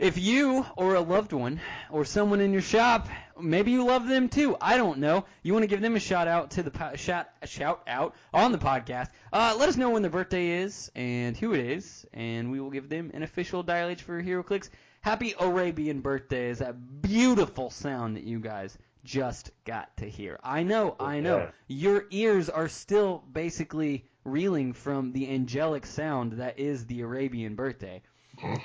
[0.00, 1.60] If you or a loved one
[1.90, 3.06] or someone in your shop,
[3.38, 4.56] maybe you love them too.
[4.58, 5.26] I don't know.
[5.42, 8.50] You want to give them a shout out to the po- shout shout out on
[8.50, 9.10] the podcast.
[9.30, 12.70] Uh, let us know when their birthday is and who it is, and we will
[12.70, 14.70] give them an official dial H for HeroClix.
[15.02, 20.40] Happy Arabian birthday is that beautiful sound that you guys just got to hear.
[20.42, 21.36] I know, I know.
[21.38, 21.50] Yeah.
[21.68, 28.00] Your ears are still basically reeling from the angelic sound that is the Arabian birthday.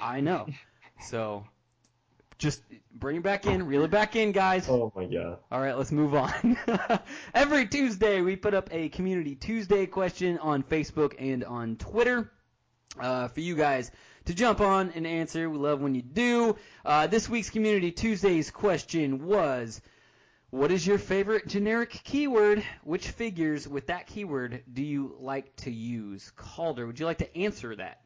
[0.02, 0.48] I know.
[1.02, 1.46] So
[2.38, 2.62] just
[2.94, 4.68] bring it back in, reel it back in, guys.
[4.70, 5.40] Oh my god.
[5.52, 6.58] All right, let's move on.
[7.34, 12.32] Every Tuesday, we put up a Community Tuesday question on Facebook and on Twitter
[13.00, 13.92] uh, for you guys
[14.26, 15.50] to jump on and answer.
[15.50, 16.58] We love when you do.
[16.84, 19.82] Uh, this week's Community Tuesdays question was
[20.50, 22.64] What is your favorite generic keyword?
[22.84, 26.32] Which figures with that keyword do you like to use?
[26.36, 28.02] Calder, would you like to answer that?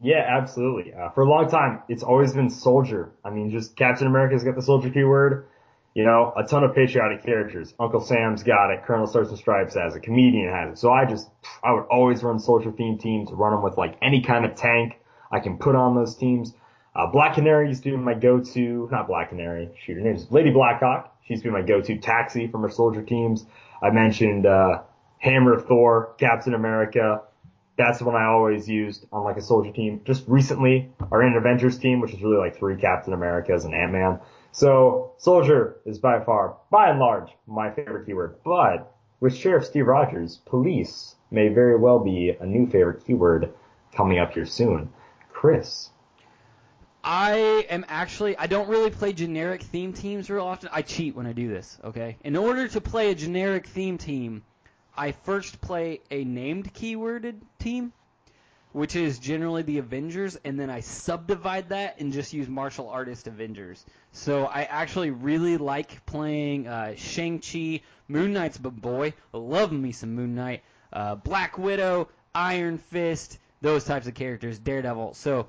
[0.00, 0.92] Yeah, absolutely.
[0.94, 3.10] Uh, for a long time, it's always been soldier.
[3.24, 5.46] I mean, just Captain America's got the soldier keyword.
[5.94, 7.74] You know, a ton of patriotic characters.
[7.80, 8.84] Uncle Sam's got it.
[8.84, 10.02] Colonel Stars and Stripes has it.
[10.02, 10.78] Comedian has it.
[10.78, 11.28] So I just,
[11.64, 15.00] I would always run soldier themed teams, run them with like any kind of tank
[15.32, 16.54] I can put on those teams.
[16.94, 20.50] Uh, Black Canary used to be my go-to, not Black Canary, shoot, her name's Lady
[20.50, 21.16] Blackhawk.
[21.24, 23.44] She used to be my go-to taxi from her soldier teams.
[23.82, 24.82] I mentioned, uh,
[25.18, 27.22] Hammer of Thor, Captain America,
[27.78, 30.02] that's the one I always used on like a soldier team.
[30.04, 34.18] Just recently, our Avengers team, which is really like three Captain Americas and Ant Man.
[34.50, 38.36] So soldier is by far, by and large, my favorite keyword.
[38.44, 43.54] But with Sheriff Steve Rogers, police may very well be a new favorite keyword
[43.94, 44.90] coming up here soon.
[45.30, 45.90] Chris,
[47.04, 50.68] I am actually I don't really play generic theme teams real often.
[50.72, 52.16] I cheat when I do this, okay?
[52.24, 54.42] In order to play a generic theme team,
[54.98, 57.92] I first play a named keyworded team,
[58.72, 63.28] which is generally the Avengers, and then I subdivide that and just use martial artist
[63.28, 63.86] Avengers.
[64.10, 70.16] So I actually really like playing uh, Shang-Chi, Moon Knight's but boy, love me some
[70.16, 75.14] Moon Knight, uh, Black Widow, Iron Fist, those types of characters, Daredevil.
[75.14, 75.46] So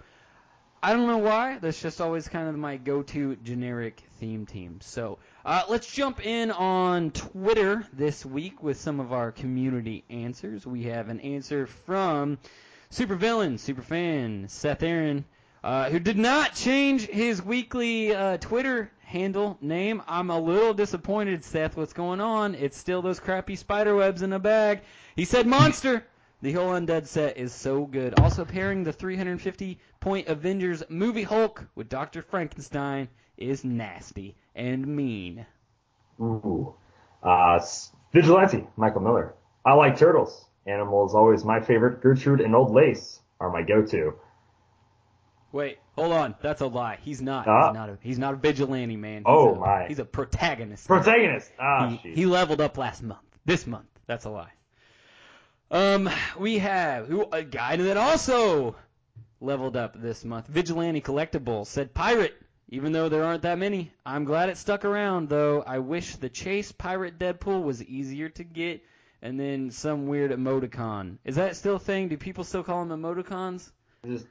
[0.82, 1.58] I don't know why.
[1.60, 4.80] That's just always kind of my go-to generic theme team.
[4.82, 10.66] So uh, let's jump in on Twitter this week with some of our community answers.
[10.66, 12.38] We have an answer from
[12.92, 15.26] Supervillain, Superfan, Seth Aaron,
[15.66, 20.02] uh, who did not change his weekly uh, Twitter handle name.
[20.08, 21.76] I'm a little disappointed, Seth.
[21.76, 22.56] What's going on?
[22.56, 24.80] It's still those crappy spider webs in a bag.
[25.18, 26.06] He said monster.
[26.42, 28.18] The whole Undead set is so good.
[28.20, 32.22] Also pairing the 350 point Avengers movie Hulk with Dr.
[32.22, 35.46] Frankenstein is nasty and mean.
[36.22, 36.74] ooh,
[37.24, 37.60] uh,
[38.14, 39.34] Vigilante, Michael Miller.
[39.66, 40.46] I like turtles.
[40.66, 42.02] Animal is always my favorite.
[42.02, 44.14] Gertrude and Old Lace are my go-to.
[45.52, 46.36] Wait, hold on.
[46.42, 47.00] That's a lie.
[47.02, 47.48] He's not.
[47.48, 47.68] Ah.
[47.70, 49.20] He's not a he's not a vigilante man.
[49.22, 49.86] He's Oh, a, my.
[49.88, 50.88] He's a protagonist.
[50.88, 51.52] Protagonist.
[51.60, 53.20] Ah, he, he leveled up last month.
[53.46, 53.88] This month.
[54.06, 54.52] That's a lie.
[55.72, 58.76] Um, we have who a guy that also
[59.40, 60.48] leveled up this month.
[60.48, 62.36] Vigilante Collectibles said pirate.
[62.72, 65.30] Even though there aren't that many, I'm glad it stuck around.
[65.30, 68.84] Though I wish the Chase Pirate Deadpool was easier to get,
[69.24, 71.18] and then some weird emoticon.
[71.26, 72.10] Is that still a thing?
[72.10, 73.72] Do people still call them emoticons?
[74.06, 74.28] Just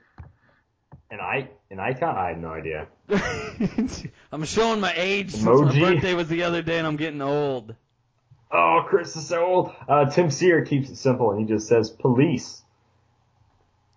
[1.10, 2.16] an I and an icon?
[2.16, 2.86] I have no idea.
[4.32, 7.74] I'm showing my age since my birthday was the other day and I'm getting old.
[8.50, 9.74] Oh, Chris is so old.
[9.88, 12.62] Uh, Tim Sear keeps it simple and he just says police.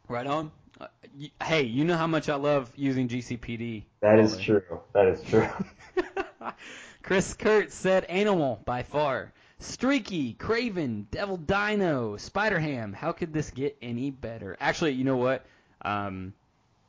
[0.08, 0.52] Right on.
[0.80, 0.88] Uh,
[1.18, 3.84] y- hey, you know how much I love using GCPD.
[4.02, 4.64] That is true.
[4.94, 5.48] That is true.
[7.04, 9.32] Chris Kurt said animal by far.
[9.60, 12.94] Streaky, Craven, Devil Dino, Spider Ham.
[12.94, 14.58] How could this get any better?
[14.60, 15.46] Actually, you know what?
[15.84, 16.34] Um,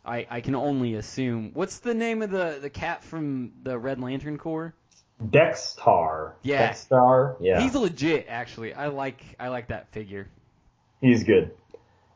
[0.04, 1.50] I I can only assume.
[1.52, 4.74] What's the name of the the cat from the Red Lantern Corps?
[5.30, 6.36] Dex-Starr.
[6.42, 6.66] Yeah.
[6.66, 7.36] Dex-Starr.
[7.40, 7.60] Yeah.
[7.60, 8.74] He's legit, actually.
[8.74, 10.28] I like I like that figure.
[11.00, 11.52] He's good.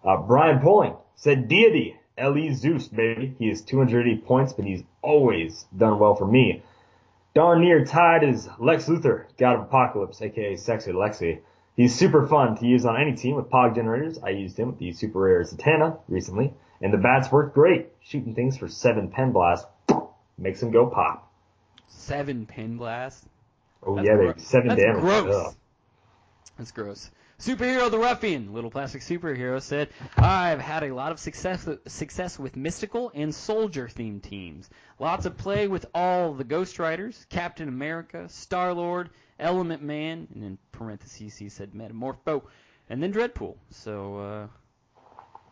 [0.04, 1.96] Uh, Brian Poling said deity.
[2.18, 2.54] L.E.
[2.54, 3.34] Zeus, baby.
[3.38, 6.62] He is 280 points, but he's always done well for me.
[7.34, 11.40] Darn near tied is Lex Luthor, God of Apocalypse, aka Sexy Lexi.
[11.76, 14.18] He's super fun to use on any team with Pog generators.
[14.22, 17.92] I used him with the super rare Zatanna recently, and the bats worked great.
[18.00, 19.66] Shooting things for seven pen blasts
[20.38, 21.25] makes them go pop.
[21.88, 23.24] Seven pin blast.
[23.82, 25.00] Oh That's yeah, gro- seven That's damage.
[25.00, 25.46] gross.
[25.46, 25.54] Ugh.
[26.58, 27.10] That's gross.
[27.38, 32.56] Superhero the Ruffian, little plastic superhero said, I've had a lot of success success with
[32.56, 34.70] mystical and soldier themed teams.
[34.98, 40.44] Lots of play with all the Ghost Riders, Captain America, Star Lord, Element Man, and
[40.44, 42.42] in parentheses he said Metamorpho,
[42.88, 43.56] and then Dreadpool.
[43.70, 44.46] So uh,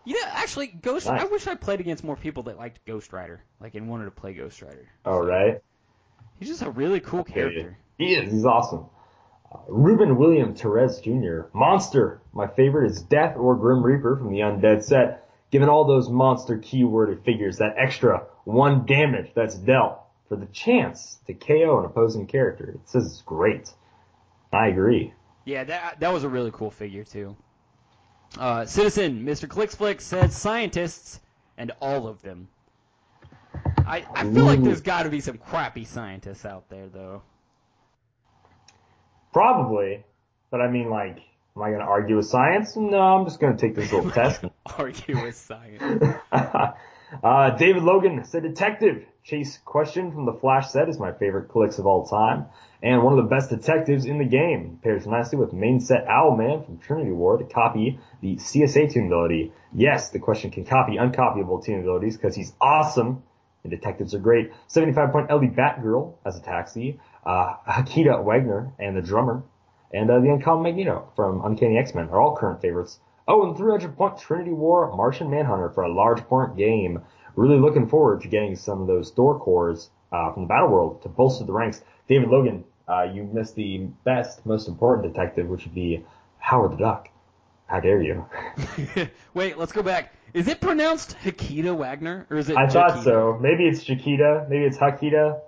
[0.07, 1.07] Yeah, actually, Ghost.
[1.07, 1.21] Nice.
[1.21, 4.11] I wish I played against more people that liked Ghost Rider, like and wanted to
[4.11, 4.89] play Ghost Rider.
[5.05, 5.61] All right.
[6.39, 7.79] He's just a really cool character.
[7.99, 8.33] He is.
[8.33, 8.87] He's awesome.
[9.53, 11.43] Uh, Ruben William Perez Jr.
[11.53, 12.21] Monster.
[12.33, 15.29] My favorite is Death or Grim Reaper from the Undead set.
[15.51, 21.21] Given all those monster keyworded figures, that extra one damage that's dealt for the chance
[21.27, 22.71] to KO an opposing character.
[22.71, 23.73] It says it's great.
[24.53, 25.13] I agree.
[25.45, 27.37] Yeah, that that was a really cool figure too.
[28.39, 29.47] Uh, Citizen, Mr.
[29.47, 31.21] Clicksflix said scientists
[31.57, 32.49] and all of them.
[33.87, 37.23] I, I feel like there's got to be some crappy scientists out there though.
[39.33, 40.05] Probably,
[40.51, 41.19] but I mean, like,
[41.57, 42.77] am I going to argue with science?
[42.77, 44.45] No, I'm just going to take this little test.
[44.79, 45.83] Argue with science.
[46.33, 49.05] uh, David Logan said detective.
[49.25, 52.47] Chase Question from the Flash set is my favorite clicks of all time,
[52.83, 54.79] and one of the best detectives in the game.
[54.83, 59.53] Pairs nicely with main set Owlman from Trinity War to copy the CSA team ability.
[59.73, 63.23] Yes, the Question can copy uncopyable team abilities because he's awesome.
[63.65, 64.53] And detectives are great.
[64.67, 67.01] 75 point LD Batgirl as a taxi.
[67.25, 69.43] Uh, Hakita Wagner and the drummer.
[69.93, 73.01] And uh, the Uncommon Magneto from Uncanny X-Men are all current favorites.
[73.27, 77.01] Oh, and 300 point Trinity War Martian Manhunter for a large point game.
[77.37, 81.03] Really looking forward to getting some of those Thor Corps uh, from the Battle World
[81.03, 81.83] to bolster the ranks.
[82.07, 86.05] David Logan, uh, you missed the best, most important detective, which would be
[86.39, 87.09] Howard the Duck.
[87.67, 88.27] How dare you?
[89.35, 90.13] Wait, let's go back.
[90.35, 92.57] Is it pronounced Hakita Wagner or is it?
[92.57, 93.39] I thought so.
[93.41, 94.47] Maybe it's Chiquita.
[94.51, 95.41] Maybe it's Hakita.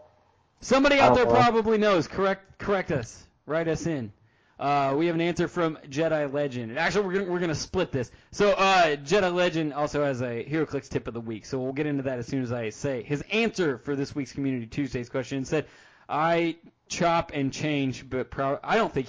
[0.61, 1.33] Somebody out there know.
[1.33, 2.07] probably knows.
[2.09, 3.27] Correct, correct us.
[3.47, 4.13] Write us in.
[4.59, 6.79] Uh, we have an answer from Jedi Legend.
[6.79, 8.11] Actually, we're gonna we're gonna split this.
[8.31, 11.45] So uh, Jedi Legend also has a HeroClix tip of the week.
[11.45, 14.33] So we'll get into that as soon as I say his answer for this week's
[14.33, 15.45] Community Tuesdays question.
[15.45, 15.67] Said,
[16.09, 16.57] "I
[16.89, 19.09] chop and change, but pro- I don't think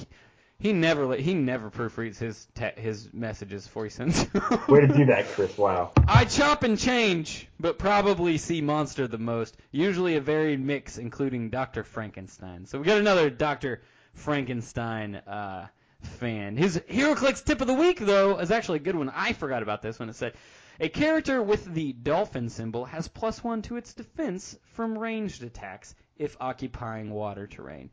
[0.60, 4.26] he never he never proofreads his te- his messages before he sends.
[4.68, 5.58] Way to do that, Chris.
[5.58, 5.92] Wow.
[6.08, 9.58] I chop and change, but probably see Monster the most.
[9.72, 11.84] Usually a varied mix, including Dr.
[11.84, 12.66] Frankenstein.
[12.66, 13.82] So we got another Dr.
[14.14, 15.68] Frankenstein uh,
[16.02, 16.58] fan.
[16.58, 19.12] His HeroClix tip of the week, though, is actually a good one.
[19.14, 20.34] I forgot about this when it said
[20.80, 25.96] a character with the dolphin symbol has plus one to its defense from ranged attacks
[26.18, 27.90] if occupying water terrain.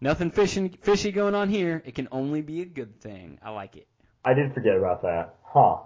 [0.00, 1.82] Nothing fishy, fishy going on here.
[1.84, 3.38] It can only be a good thing.
[3.42, 3.86] I like it.
[4.24, 5.34] I did forget about that.
[5.42, 5.78] Huh.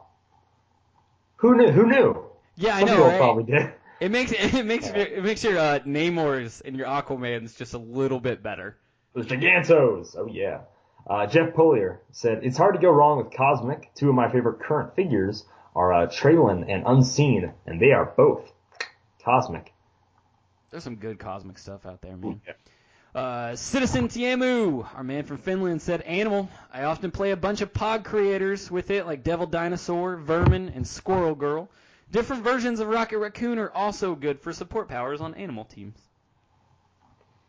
[1.37, 1.71] Who knew?
[1.71, 2.25] Who knew?
[2.57, 3.19] Yeah, I Some know, people right?
[3.19, 3.73] probably did.
[4.01, 8.21] It makes it makes it makes your uh, Namors and your Aquamans just a little
[8.21, 8.77] bit better.
[9.15, 10.15] Those Gigantos.
[10.17, 10.61] Oh yeah.
[11.07, 13.93] Uh, Jeff Polier said, it's hard to go wrong with Cosmic.
[13.95, 15.45] Two of my favorite current figures
[15.75, 18.53] are uh, Traylon and Unseen, and they are both
[19.25, 19.73] Cosmic.
[20.71, 22.41] There's some good cosmic stuff out there, man.
[23.15, 26.49] Uh, Citizen Tiamu, our man from Finland, said Animal.
[26.73, 30.87] I often play a bunch of pod creators with it, like Devil Dinosaur, Vermin, and
[30.87, 31.69] Squirrel Girl.
[32.11, 35.99] Different versions of Rocket Raccoon are also good for support powers on animal teams.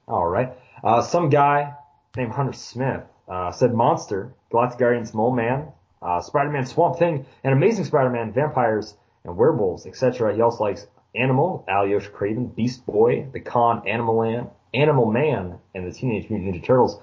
[0.05, 0.51] All right.
[0.83, 1.73] Uh, some guy
[2.17, 5.67] named Hunter Smith uh, said Monster, Galactic Guardians Mole Man,
[6.01, 10.35] uh, Spider-Man Swamp Thing, and Amazing Spider-Man, Vampires, and Werewolves, etc.
[10.35, 15.85] He also likes Animal, Alyosha Kraven, Beast Boy, The Con, Animal Man, Animal Man, and
[15.85, 16.99] the Teenage Mutant Ninja Turtles.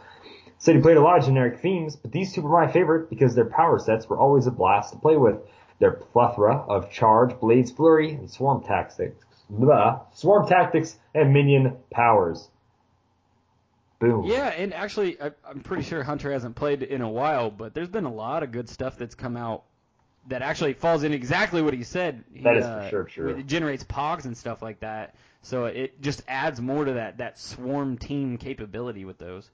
[0.59, 3.35] Said he played a lot of generic themes, but these two were my favorite because
[3.35, 5.37] their power sets were always a blast to play with.
[5.79, 12.51] Their plethora of charge, blades, flurry, and swarm tactics, blah, swarm tactics, and minion powers.
[14.01, 14.25] Boom.
[14.25, 17.89] Yeah, and actually, I, I'm pretty sure Hunter hasn't played in a while, but there's
[17.89, 19.65] been a lot of good stuff that's come out
[20.29, 22.25] that actually falls in exactly what he said.
[22.33, 23.29] He, That is for uh, sure true.
[23.37, 27.39] It generates pogs and stuff like that, so it just adds more to that that
[27.39, 29.51] swarm team capability with those.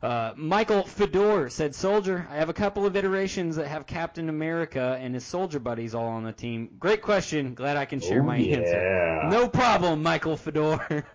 [0.00, 4.96] Uh, Michael Fedor said, "Soldier, I have a couple of iterations that have Captain America
[5.00, 6.76] and his soldier buddies all on the team.
[6.78, 7.54] Great question.
[7.54, 8.58] Glad I can share Oh, my yeah.
[8.58, 9.28] answer.
[9.30, 11.04] No problem, Michael Fedor.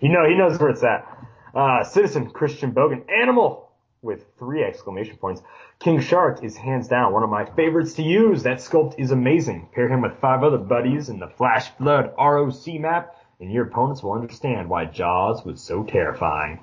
[0.00, 1.06] You know, he knows where it's at.
[1.54, 3.63] Uh, Citizen Christian Bogan, Animal,
[4.04, 5.42] with three exclamation points.
[5.80, 8.42] King Shark is hands down one of my favorites to use.
[8.44, 9.68] That sculpt is amazing.
[9.74, 14.02] Pair him with five other buddies in the Flash Flood ROC map, and your opponents
[14.02, 16.60] will understand why Jaws was so terrifying.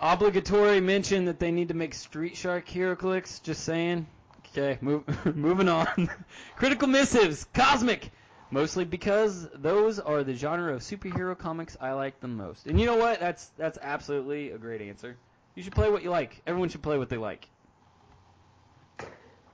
[0.00, 3.42] Obligatory mention that they need to make Street Shark HeroClix.
[3.42, 4.06] Just saying.
[4.46, 5.04] Okay, move,
[5.36, 6.08] moving on.
[6.56, 8.10] Critical missives, cosmic.
[8.50, 12.66] Mostly because those are the genre of superhero comics I like the most.
[12.66, 13.20] And you know what?
[13.20, 15.18] That's that's absolutely a great answer.
[15.58, 16.40] You should play what you like.
[16.46, 17.48] Everyone should play what they like.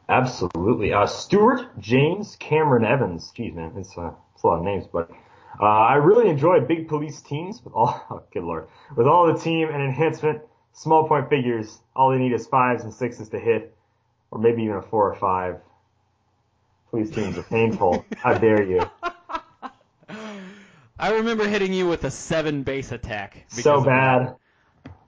[0.07, 0.93] Absolutely.
[0.93, 3.33] Uh, Stuart James Cameron Evans.
[3.35, 5.11] Jeez, man, it's, uh, it's a lot of names, but
[5.59, 8.05] uh, I really enjoy big police teams with all.
[8.11, 10.43] Oh, good lord, with all the team and enhancement.
[10.75, 11.81] Small point figures.
[11.97, 13.75] All they need is fives and sixes to hit,
[14.31, 15.57] or maybe even a four or five.
[16.91, 18.05] Police teams are painful.
[18.19, 18.83] How dare you?
[20.99, 23.47] I remember hitting you with a seven base attack.
[23.49, 24.35] So bad.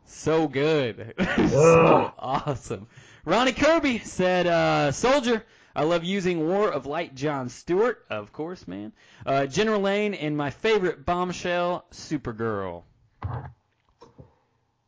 [0.06, 1.14] So good.
[1.50, 2.86] so awesome.
[3.24, 5.44] Ronnie Kirby said, uh, Soldier,
[5.74, 8.92] I love using War of Light John Stewart, of course, man.
[9.26, 12.84] Uh, General Lane, and my favorite bombshell, Supergirl.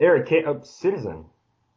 [0.00, 1.24] Eric Ca- uh, Citizen.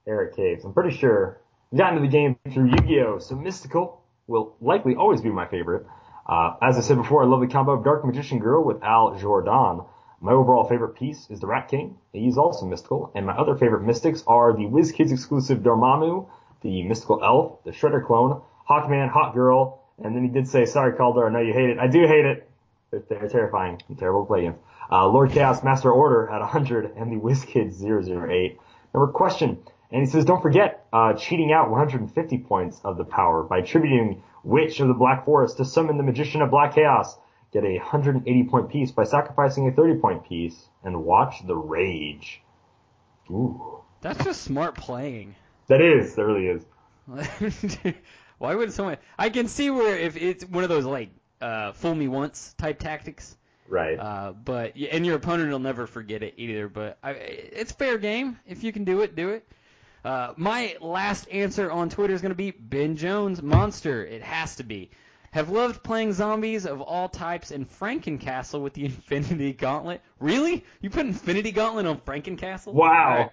[0.07, 0.63] Eric Caves.
[0.63, 3.19] I'm pretty sure he got into the game through Yu-Gi-Oh!
[3.19, 5.85] So Mystical will likely always be my favorite.
[6.27, 9.17] Uh, as I said before, I love the combo of Dark Magician Girl with Hal
[9.19, 9.81] Jordan.
[10.24, 11.97] My overall favorite piece is the Rat King.
[12.13, 13.11] He's also mystical.
[13.15, 16.30] And my other favorite mystics are the WizKids exclusive Dormammu,
[16.61, 20.93] the mystical elf, the Shredder clone, Hawkman, Hawk Girl, and then he did say, sorry
[20.93, 21.80] Calder, I know you hate it.
[21.80, 22.49] I do hate it.
[22.91, 24.59] They're, they're terrifying and terrible to play against.
[24.91, 28.59] Uh, Lord Chaos Master Order at 100 and the WizKids 008.
[28.93, 29.57] Number question.
[29.91, 34.22] And he says, don't forget, uh, cheating out 150 points of the power by attributing
[34.43, 37.17] Witch of the Black Forest to summon the Magician of Black Chaos.
[37.53, 42.41] Get a 180 point piece by sacrificing a 30 point piece and watch the rage.
[43.29, 43.81] Ooh.
[44.01, 45.35] That's just smart playing.
[45.67, 46.65] That is, that really is.
[48.37, 48.97] Why would someone?
[49.19, 51.09] I can see where if it's one of those like
[51.41, 53.37] uh, fool me once type tactics.
[53.67, 53.97] Right.
[53.97, 56.67] Uh, but and your opponent will never forget it either.
[56.67, 58.39] But I, it's fair game.
[58.47, 59.47] If you can do it, do it.
[60.03, 64.03] Uh, my last answer on Twitter is going to be Ben Jones Monster.
[64.05, 64.89] It has to be.
[65.32, 70.01] Have loved playing zombies of all types in Frankencastle with the Infinity Gauntlet.
[70.19, 70.63] Really?
[70.82, 72.73] You put Infinity Gauntlet on Frankencastle?
[72.73, 73.17] Wow.
[73.17, 73.32] Right.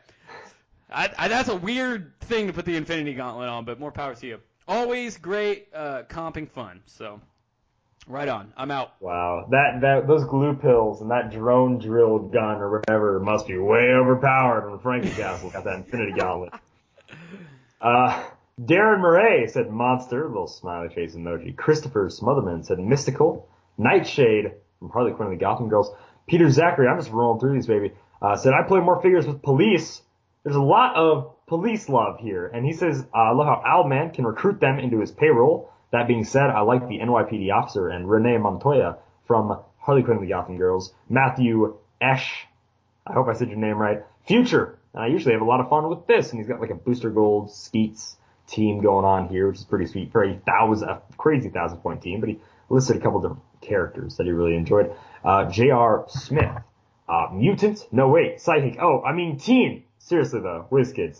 [0.91, 4.15] I, I, that's a weird thing to put the Infinity Gauntlet on, but more power
[4.15, 4.41] to you.
[4.67, 6.81] Always great uh, comping fun.
[6.87, 7.21] So,
[8.07, 8.53] right on.
[8.57, 8.95] I'm out.
[9.01, 13.59] Wow, that that those glue pills and that drone drilled gun or whatever must be
[13.59, 16.53] way overpowered when Frankie Castle got that Infinity Gauntlet.
[17.81, 18.25] Uh,
[18.61, 21.57] Darren Murray said monster, little smiley face emoji.
[21.57, 23.49] Christopher Smotherman said mystical.
[23.77, 25.91] Nightshade from Harley Quinn and the Gotham Girls.
[26.27, 27.93] Peter Zachary, I'm just rolling through these, baby.
[28.21, 30.03] Uh, said I play more figures with police.
[30.43, 34.15] There's a lot of police love here, and he says uh, I love how Owlman
[34.15, 35.71] can recruit them into his payroll.
[35.93, 38.99] That being said, I like the NYPD officer and Renee Montoya
[39.29, 40.93] from Harley Quinn and the Gotham Girls.
[41.09, 42.47] Matthew Esch,
[43.07, 44.05] I hope I said your name right.
[44.27, 46.71] Future, and I usually have a lot of fun with this, and he's got like
[46.71, 48.17] a Booster Gold Skeets
[48.49, 50.13] team going on here, which is pretty sweet.
[50.13, 52.39] Very thousand, a crazy thousand point team, but he
[52.69, 54.93] listed a couple different characters that he really enjoyed.
[55.25, 56.07] Uh, J.R.
[56.09, 56.51] Smith,
[57.09, 59.85] uh, Mutant, no wait, Psychic, oh, I mean Teen.
[59.99, 61.19] Seriously though, WizKids,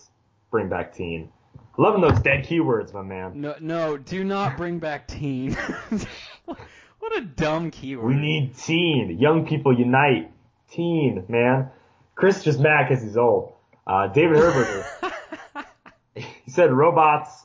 [0.51, 1.31] bring back Teen.
[1.77, 3.41] Loving those dead keywords, my man.
[3.41, 5.53] No, no, do not bring back teen.
[6.45, 8.05] what a dumb keyword.
[8.05, 9.17] We need teen.
[9.21, 10.33] Young people unite.
[10.73, 11.71] Teen, man.
[12.17, 13.53] Chris just mad because he's old.
[13.87, 14.85] Uh, David Herberger.
[16.49, 17.45] he said robots.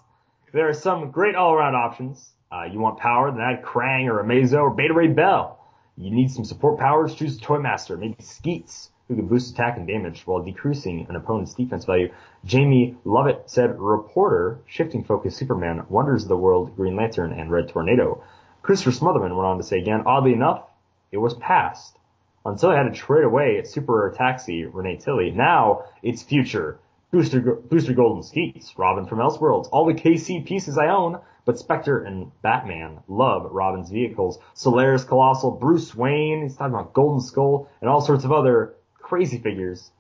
[0.54, 2.32] There are some great all-around options.
[2.50, 5.60] Uh, you want power, then add Krang or Amazo or Beta Ray Bill.
[5.98, 9.86] You need some support powers, choose Toy Master, maybe Skeets, who can boost attack and
[9.86, 12.14] damage while decreasing an opponent's defense value.
[12.46, 17.68] Jamie Lovett said Reporter, Shifting Focus Superman, Wonders of the World, Green Lantern, and Red
[17.68, 18.24] Tornado.
[18.62, 20.64] Christopher Smotherman went on to say again, oddly enough,
[21.12, 21.98] it was past.
[22.46, 25.32] Until I had to trade away Super Taxi, Renee Tilly.
[25.32, 26.80] Now it's future.
[27.14, 32.00] Booster, Booster Golden Skeets, Robin from Elseworlds, all the KC pieces I own, but Spectre
[32.04, 34.40] and Batman love Robin's vehicles.
[34.56, 39.38] Solaris Colossal, Bruce Wayne, he's talking about Golden Skull, and all sorts of other crazy
[39.38, 39.92] figures.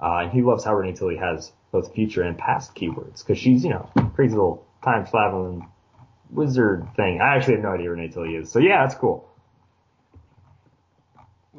[0.00, 3.62] Uh, and he loves Howard Renee Tilly has both future and past keywords, because she's,
[3.62, 5.68] you know, crazy little time traveling
[6.30, 7.20] wizard thing.
[7.20, 8.50] I actually have no idea who Renee Tilly is.
[8.50, 9.28] So yeah, that's cool.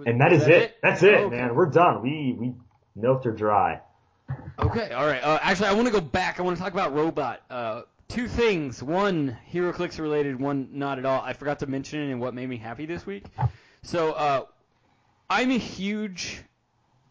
[0.03, 0.77] And that is it.
[0.81, 1.35] That's it, Okay.
[1.35, 1.53] man.
[1.55, 2.01] We're done.
[2.01, 2.53] We, we
[2.95, 3.81] milked her dry.
[4.59, 5.21] Okay, all right.
[5.23, 6.39] Uh, actually, I want to go back.
[6.39, 7.41] I want to talk about Robot.
[7.49, 8.81] Uh, two things.
[8.81, 10.39] One, HeroClix related.
[10.39, 11.21] One, not at all.
[11.21, 13.25] I forgot to mention it and what made me happy this week.
[13.83, 14.45] So, uh,
[15.29, 16.41] I'm a huge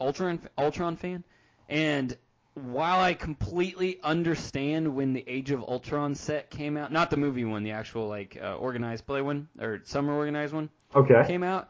[0.01, 1.25] Ultron Ultron fan,
[1.69, 2.17] and
[2.55, 7.45] while I completely understand when the Age of Ultron set came out, not the movie
[7.45, 11.25] one, the actual like uh, organized play one or summer organized one Okay.
[11.27, 11.69] came out.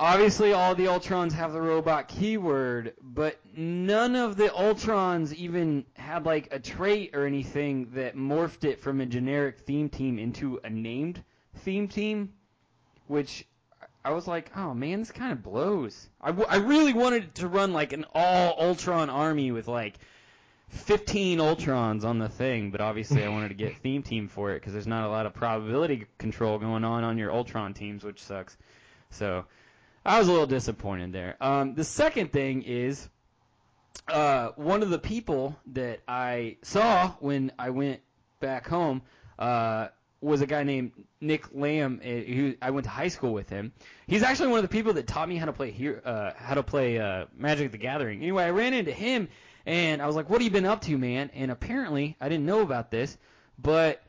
[0.00, 6.24] Obviously, all the Ultrons have the robot keyword, but none of the Ultrons even had
[6.24, 10.70] like a trait or anything that morphed it from a generic theme team into a
[10.70, 11.24] named
[11.56, 12.32] theme team,
[13.08, 13.44] which
[14.04, 16.08] I was like, oh man, this kind of blows.
[16.20, 19.98] I, w- I really wanted to run like an all Ultron army with like
[20.68, 24.60] 15 Ultrons on the thing, but obviously I wanted to get theme team for it
[24.60, 28.22] because there's not a lot of probability control going on on your Ultron teams, which
[28.22, 28.56] sucks.
[29.10, 29.44] So
[30.04, 31.36] I was a little disappointed there.
[31.40, 33.08] Um, the second thing is
[34.08, 38.00] uh, one of the people that I saw when I went
[38.40, 39.02] back home
[39.38, 39.88] uh,
[40.20, 42.00] was a guy named Nick Lamb.
[42.02, 43.72] uh, Who I went to high school with him.
[44.06, 46.54] He's actually one of the people that taught me how to play here, uh, how
[46.54, 48.22] to play uh, Magic the Gathering.
[48.22, 49.28] Anyway, I ran into him
[49.66, 52.46] and I was like, "What have you been up to, man?" And apparently, I didn't
[52.46, 53.18] know about this,
[53.58, 54.02] but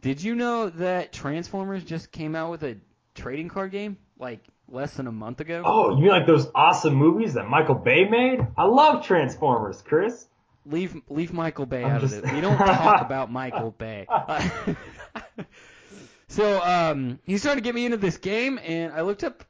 [0.00, 2.76] did you know that Transformers just came out with a
[3.14, 5.62] trading card game like less than a month ago?
[5.64, 8.40] Oh, you mean like those awesome movies that Michael Bay made?
[8.56, 10.26] I love Transformers, Chris.
[10.64, 12.32] Leave leave Michael Bay I'm out just- of it.
[12.34, 14.06] We don't talk about Michael Bay.
[14.08, 14.48] Uh,
[16.28, 19.44] so um, he started to get me into this game, and I looked up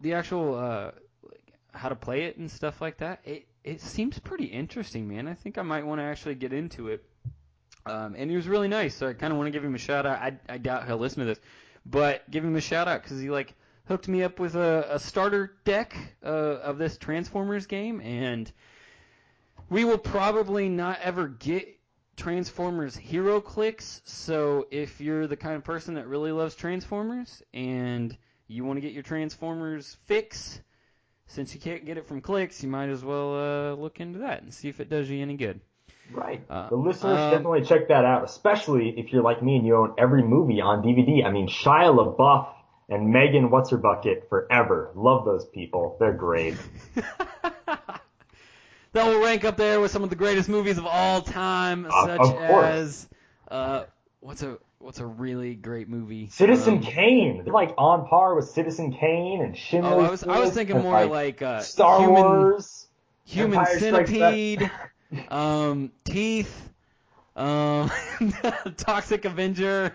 [0.00, 0.90] the actual uh,
[1.22, 3.20] like, how to play it and stuff like that.
[3.24, 5.26] It it seems pretty interesting, man.
[5.28, 7.04] I think I might want to actually get into it.
[7.84, 9.78] Um, and he was really nice, so I kind of want to give him a
[9.78, 10.18] shout out.
[10.20, 11.40] I, I doubt he'll listen to this,
[11.84, 13.54] but give him a shout out because he like
[13.86, 18.50] hooked me up with a, a starter deck uh, of this Transformers game, and
[19.68, 21.78] we will probably not ever get
[22.16, 24.02] Transformers HeroClix.
[24.04, 28.16] So if you're the kind of person that really loves Transformers and
[28.48, 30.60] you want to get your Transformers fix,
[31.26, 34.42] since you can't get it from clicks, you might as well uh, look into that
[34.42, 35.60] and see if it does you any good.
[36.12, 36.44] Right.
[36.50, 39.76] Uh, the listeners um, definitely check that out, especially if you're like me and you
[39.76, 41.24] own every movie on DVD.
[41.24, 42.48] I mean, Shia LaBeouf
[42.88, 44.90] and Megan What's Her Bucket forever.
[44.94, 45.96] Love those people.
[46.00, 46.56] They're great.
[47.66, 48.00] that
[48.94, 52.20] will rank up there with some of the greatest movies of all time, Uh, such
[52.20, 53.08] of as
[53.50, 53.84] uh,
[54.20, 56.28] what's a what's a really great movie?
[56.30, 57.42] Citizen Um, Kane.
[57.44, 60.80] They're like on par with Citizen Kane and Schindler's Oh, I was I was thinking
[60.80, 62.88] more like, uh, Star human, Wars.
[63.24, 64.70] Human Empire Centipede,
[65.28, 66.70] um, Teeth,
[67.36, 67.90] um,
[68.76, 69.94] Toxic Avenger.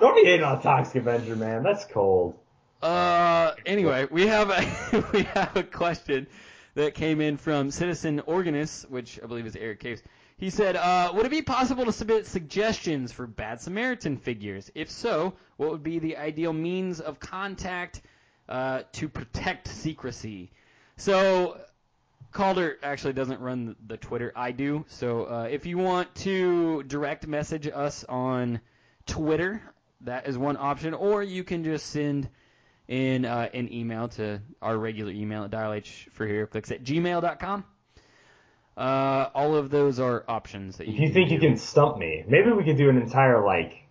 [0.00, 1.62] Don't be hating on Toxic Avenger, man.
[1.62, 2.38] That's cold.
[2.82, 6.26] Uh, anyway, we have a we have a question
[6.74, 10.02] that came in from Citizen Organist, which I believe is Eric Caves.
[10.38, 14.70] He said, uh, "Would it be possible to submit suggestions for Bad Samaritan figures?
[14.74, 18.00] If so, what would be the ideal means of contact
[18.48, 20.50] uh, to protect secrecy?"
[20.96, 21.60] So.
[22.32, 24.32] Calder actually doesn't run the- Twitter.
[24.36, 24.84] I do.
[24.86, 28.60] So uh, if you want to direct message us on
[29.04, 29.60] Twitter,
[30.02, 32.28] that is one option, or you can just send
[32.88, 37.64] in uh, an email to our regular email at dialhforheroclix at gmail.com.
[38.76, 42.24] Uh, all of those are options that you If you think you can stump me,
[42.26, 43.86] maybe we could do an entire like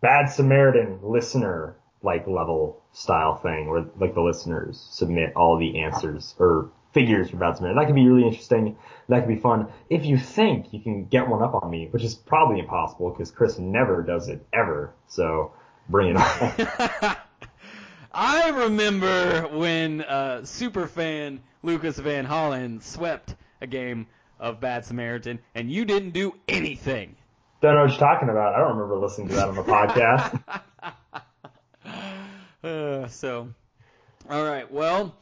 [0.00, 6.34] Bad Samaritan listener like level style thing where like the listeners submit all the answers
[6.38, 7.80] or figures for Bad Samaritan.
[7.80, 8.76] That could be really interesting.
[9.08, 9.68] That could be fun.
[9.88, 13.30] If you think you can get one up on me, which is probably impossible because
[13.30, 14.92] Chris never does it ever.
[15.08, 15.52] So
[15.88, 17.16] bring it on.
[18.12, 24.06] I remember when uh, super fan Lucas Van Hollen swept a game
[24.38, 27.16] of Bad Samaritan, and you didn't do anything.
[27.62, 28.54] Don't know what you're talking about.
[28.54, 30.62] I don't remember listening to that on the podcast.
[32.62, 33.48] Uh, so,
[34.30, 34.70] all right.
[34.70, 35.16] Well,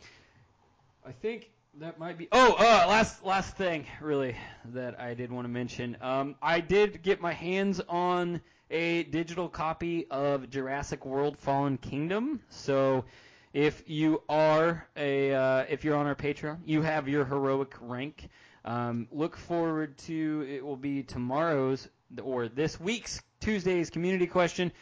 [1.07, 2.29] I think that might be.
[2.33, 4.37] Oh, uh, last last thing really
[4.75, 5.97] that I did want to mention.
[6.03, 12.43] Um, I did get my hands on a digital copy of Jurassic World: Fallen Kingdom.
[12.51, 13.07] So,
[13.55, 18.29] if you are a uh, if you're on our Patreon, you have your heroic rank.
[18.67, 21.89] Um, look forward to it will be tomorrow's
[22.23, 24.73] or this week's Tuesday's community question.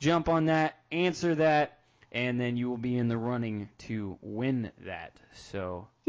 [0.00, 1.77] Jump on that, answer that,
[2.12, 5.12] and then you will be in the running to win that.
[5.32, 5.88] So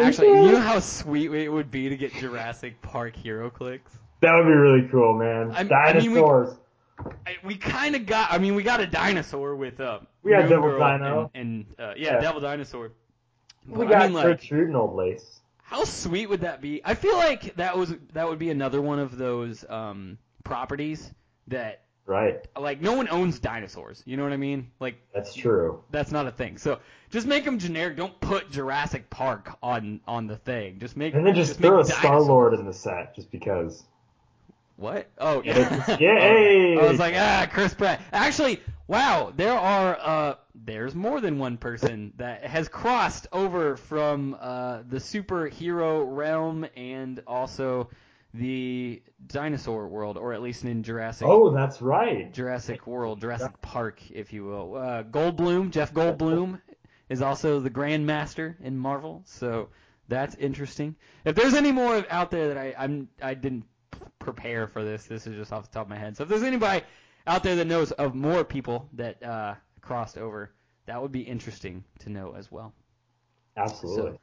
[0.00, 3.80] actually, you know how sweet it would be to get Jurassic Park HeroClix.
[4.20, 5.52] that would be really cool, man.
[5.52, 6.56] I- I mean, we- Dinosaurs.
[7.26, 8.32] I, we kind of got.
[8.32, 9.98] I mean, we got a dinosaur with uh.
[10.22, 11.30] We got Devil Girl Dino.
[11.34, 12.20] and, and uh, yeah, Yeah.
[12.20, 12.92] Devil Dinosaur.
[13.68, 15.40] we But, got I mean, like, Gertrude and Old Lace.
[15.62, 16.80] How sweet would that be?
[16.84, 21.12] I feel like that was that would be another one of those um, properties
[21.48, 22.46] that Right.
[22.56, 24.02] like no one owns dinosaurs.
[24.06, 24.70] You know what I mean?
[24.78, 25.82] Like That's true.
[25.90, 26.56] that's not a thing.
[26.56, 26.78] So
[27.10, 27.96] just make them generic.
[27.96, 30.78] Don't put Jurassic Park on on the thing.
[30.78, 31.84] Just make And then just, make throw a.
[31.84, 33.84] Star Lord in the set, just because.
[34.76, 35.08] What?
[35.18, 36.78] Oh Yeah, yay!
[36.80, 38.00] I was like ah Chris Pratt.
[38.12, 44.36] Actually, wow, there are uh there's more than one person that has crossed over from
[44.38, 47.88] uh the superhero realm and also
[48.34, 52.32] the dinosaur world, or at least in Jurassic Oh, that's right.
[52.32, 54.76] Jurassic World, Jurassic Park, if you will.
[54.76, 56.60] Uh, Goldblum, Jeff Goldblum,
[57.08, 59.68] is also the Grandmaster in Marvel, so
[60.08, 60.94] that's interesting.
[61.24, 63.64] If there's any more out there that I I'm I didn't
[64.18, 66.16] prepare for this, this is just off the top of my head.
[66.16, 66.84] So if there's anybody
[67.26, 70.52] out there that knows of more people that uh, crossed over,
[70.86, 72.72] that would be interesting to know as well.
[73.56, 74.12] Absolutely.
[74.12, 74.18] So-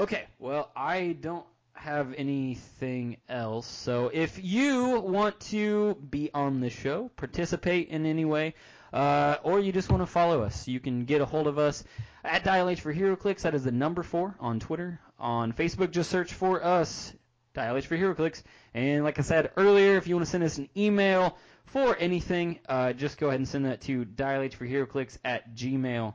[0.00, 1.44] Okay, well I don't
[1.80, 3.66] have anything else.
[3.66, 8.54] So if you want to be on the show, participate in any way,
[8.92, 11.84] uh, or you just want to follow us, you can get a hold of us
[12.24, 13.42] at Dial H for HeroClix.
[13.42, 15.00] That is the number four on Twitter.
[15.18, 17.12] On Facebook, just search for us,
[17.54, 18.42] Dial H for HeroClix.
[18.74, 22.60] And like I said earlier, if you want to send us an email for anything,
[22.68, 26.14] uh, just go ahead and send that to dialhforheroclix at gmail.com.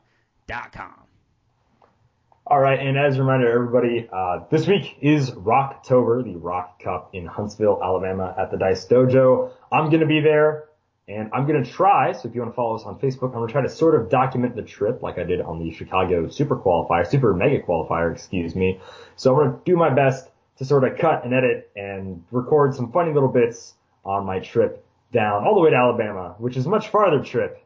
[2.46, 7.14] All right, and as a reminder, everybody, uh, this week is Rocktober, the Rock Cup
[7.14, 9.50] in Huntsville, Alabama, at the Dice Dojo.
[9.72, 10.68] I'm gonna be there,
[11.08, 12.12] and I'm gonna try.
[12.12, 14.10] So if you want to follow us on Facebook, I'm gonna try to sort of
[14.10, 18.54] document the trip, like I did on the Chicago Super Qualifier, Super Mega Qualifier, excuse
[18.54, 18.78] me.
[19.16, 20.28] So I'm gonna do my best
[20.58, 23.72] to sort of cut and edit and record some funny little bits
[24.04, 27.64] on my trip down all the way to Alabama, which is a much farther trip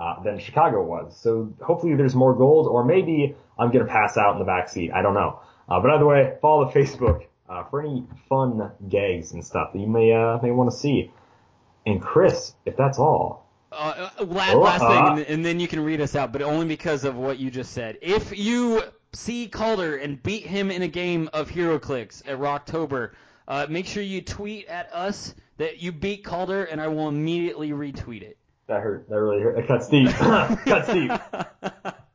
[0.00, 1.16] uh, than Chicago was.
[1.16, 4.92] So hopefully there's more gold, or maybe I'm gonna pass out in the back seat.
[4.92, 5.40] I don't know.
[5.68, 9.78] Uh, but either way, follow the Facebook uh, for any fun gags and stuff that
[9.78, 11.10] you may uh, may want to see.
[11.86, 15.80] And Chris, if that's all, Uh, last, Oh, last thing, and, and then you can
[15.80, 17.98] read us out, but only because of what you just said.
[18.02, 18.82] If you
[19.14, 23.12] see Calder and beat him in a game of HeroClix at Rocktober,
[23.46, 27.70] uh, make sure you tweet at us that you beat Calder, and I will immediately
[27.70, 28.36] retweet it.
[28.66, 29.08] that hurt.
[29.08, 29.58] That really hurt.
[29.58, 30.08] It cuts deep.
[30.10, 31.10] cuts deep.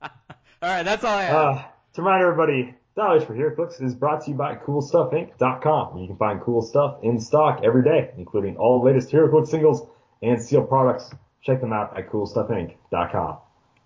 [0.64, 1.36] all right, that's all I have.
[1.36, 1.64] Uh,
[1.96, 5.98] to remind everybody, Dial H for HeroClix is brought to you by CoolStuffInc.com.
[5.98, 9.50] You can find cool stuff in stock every day, including all the latest Hero HeroClix
[9.50, 9.86] singles
[10.22, 11.12] and sealed products.
[11.42, 13.38] Check them out at CoolStuffInc.com.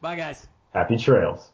[0.02, 0.48] Bye, guys.
[0.72, 1.52] Happy trails.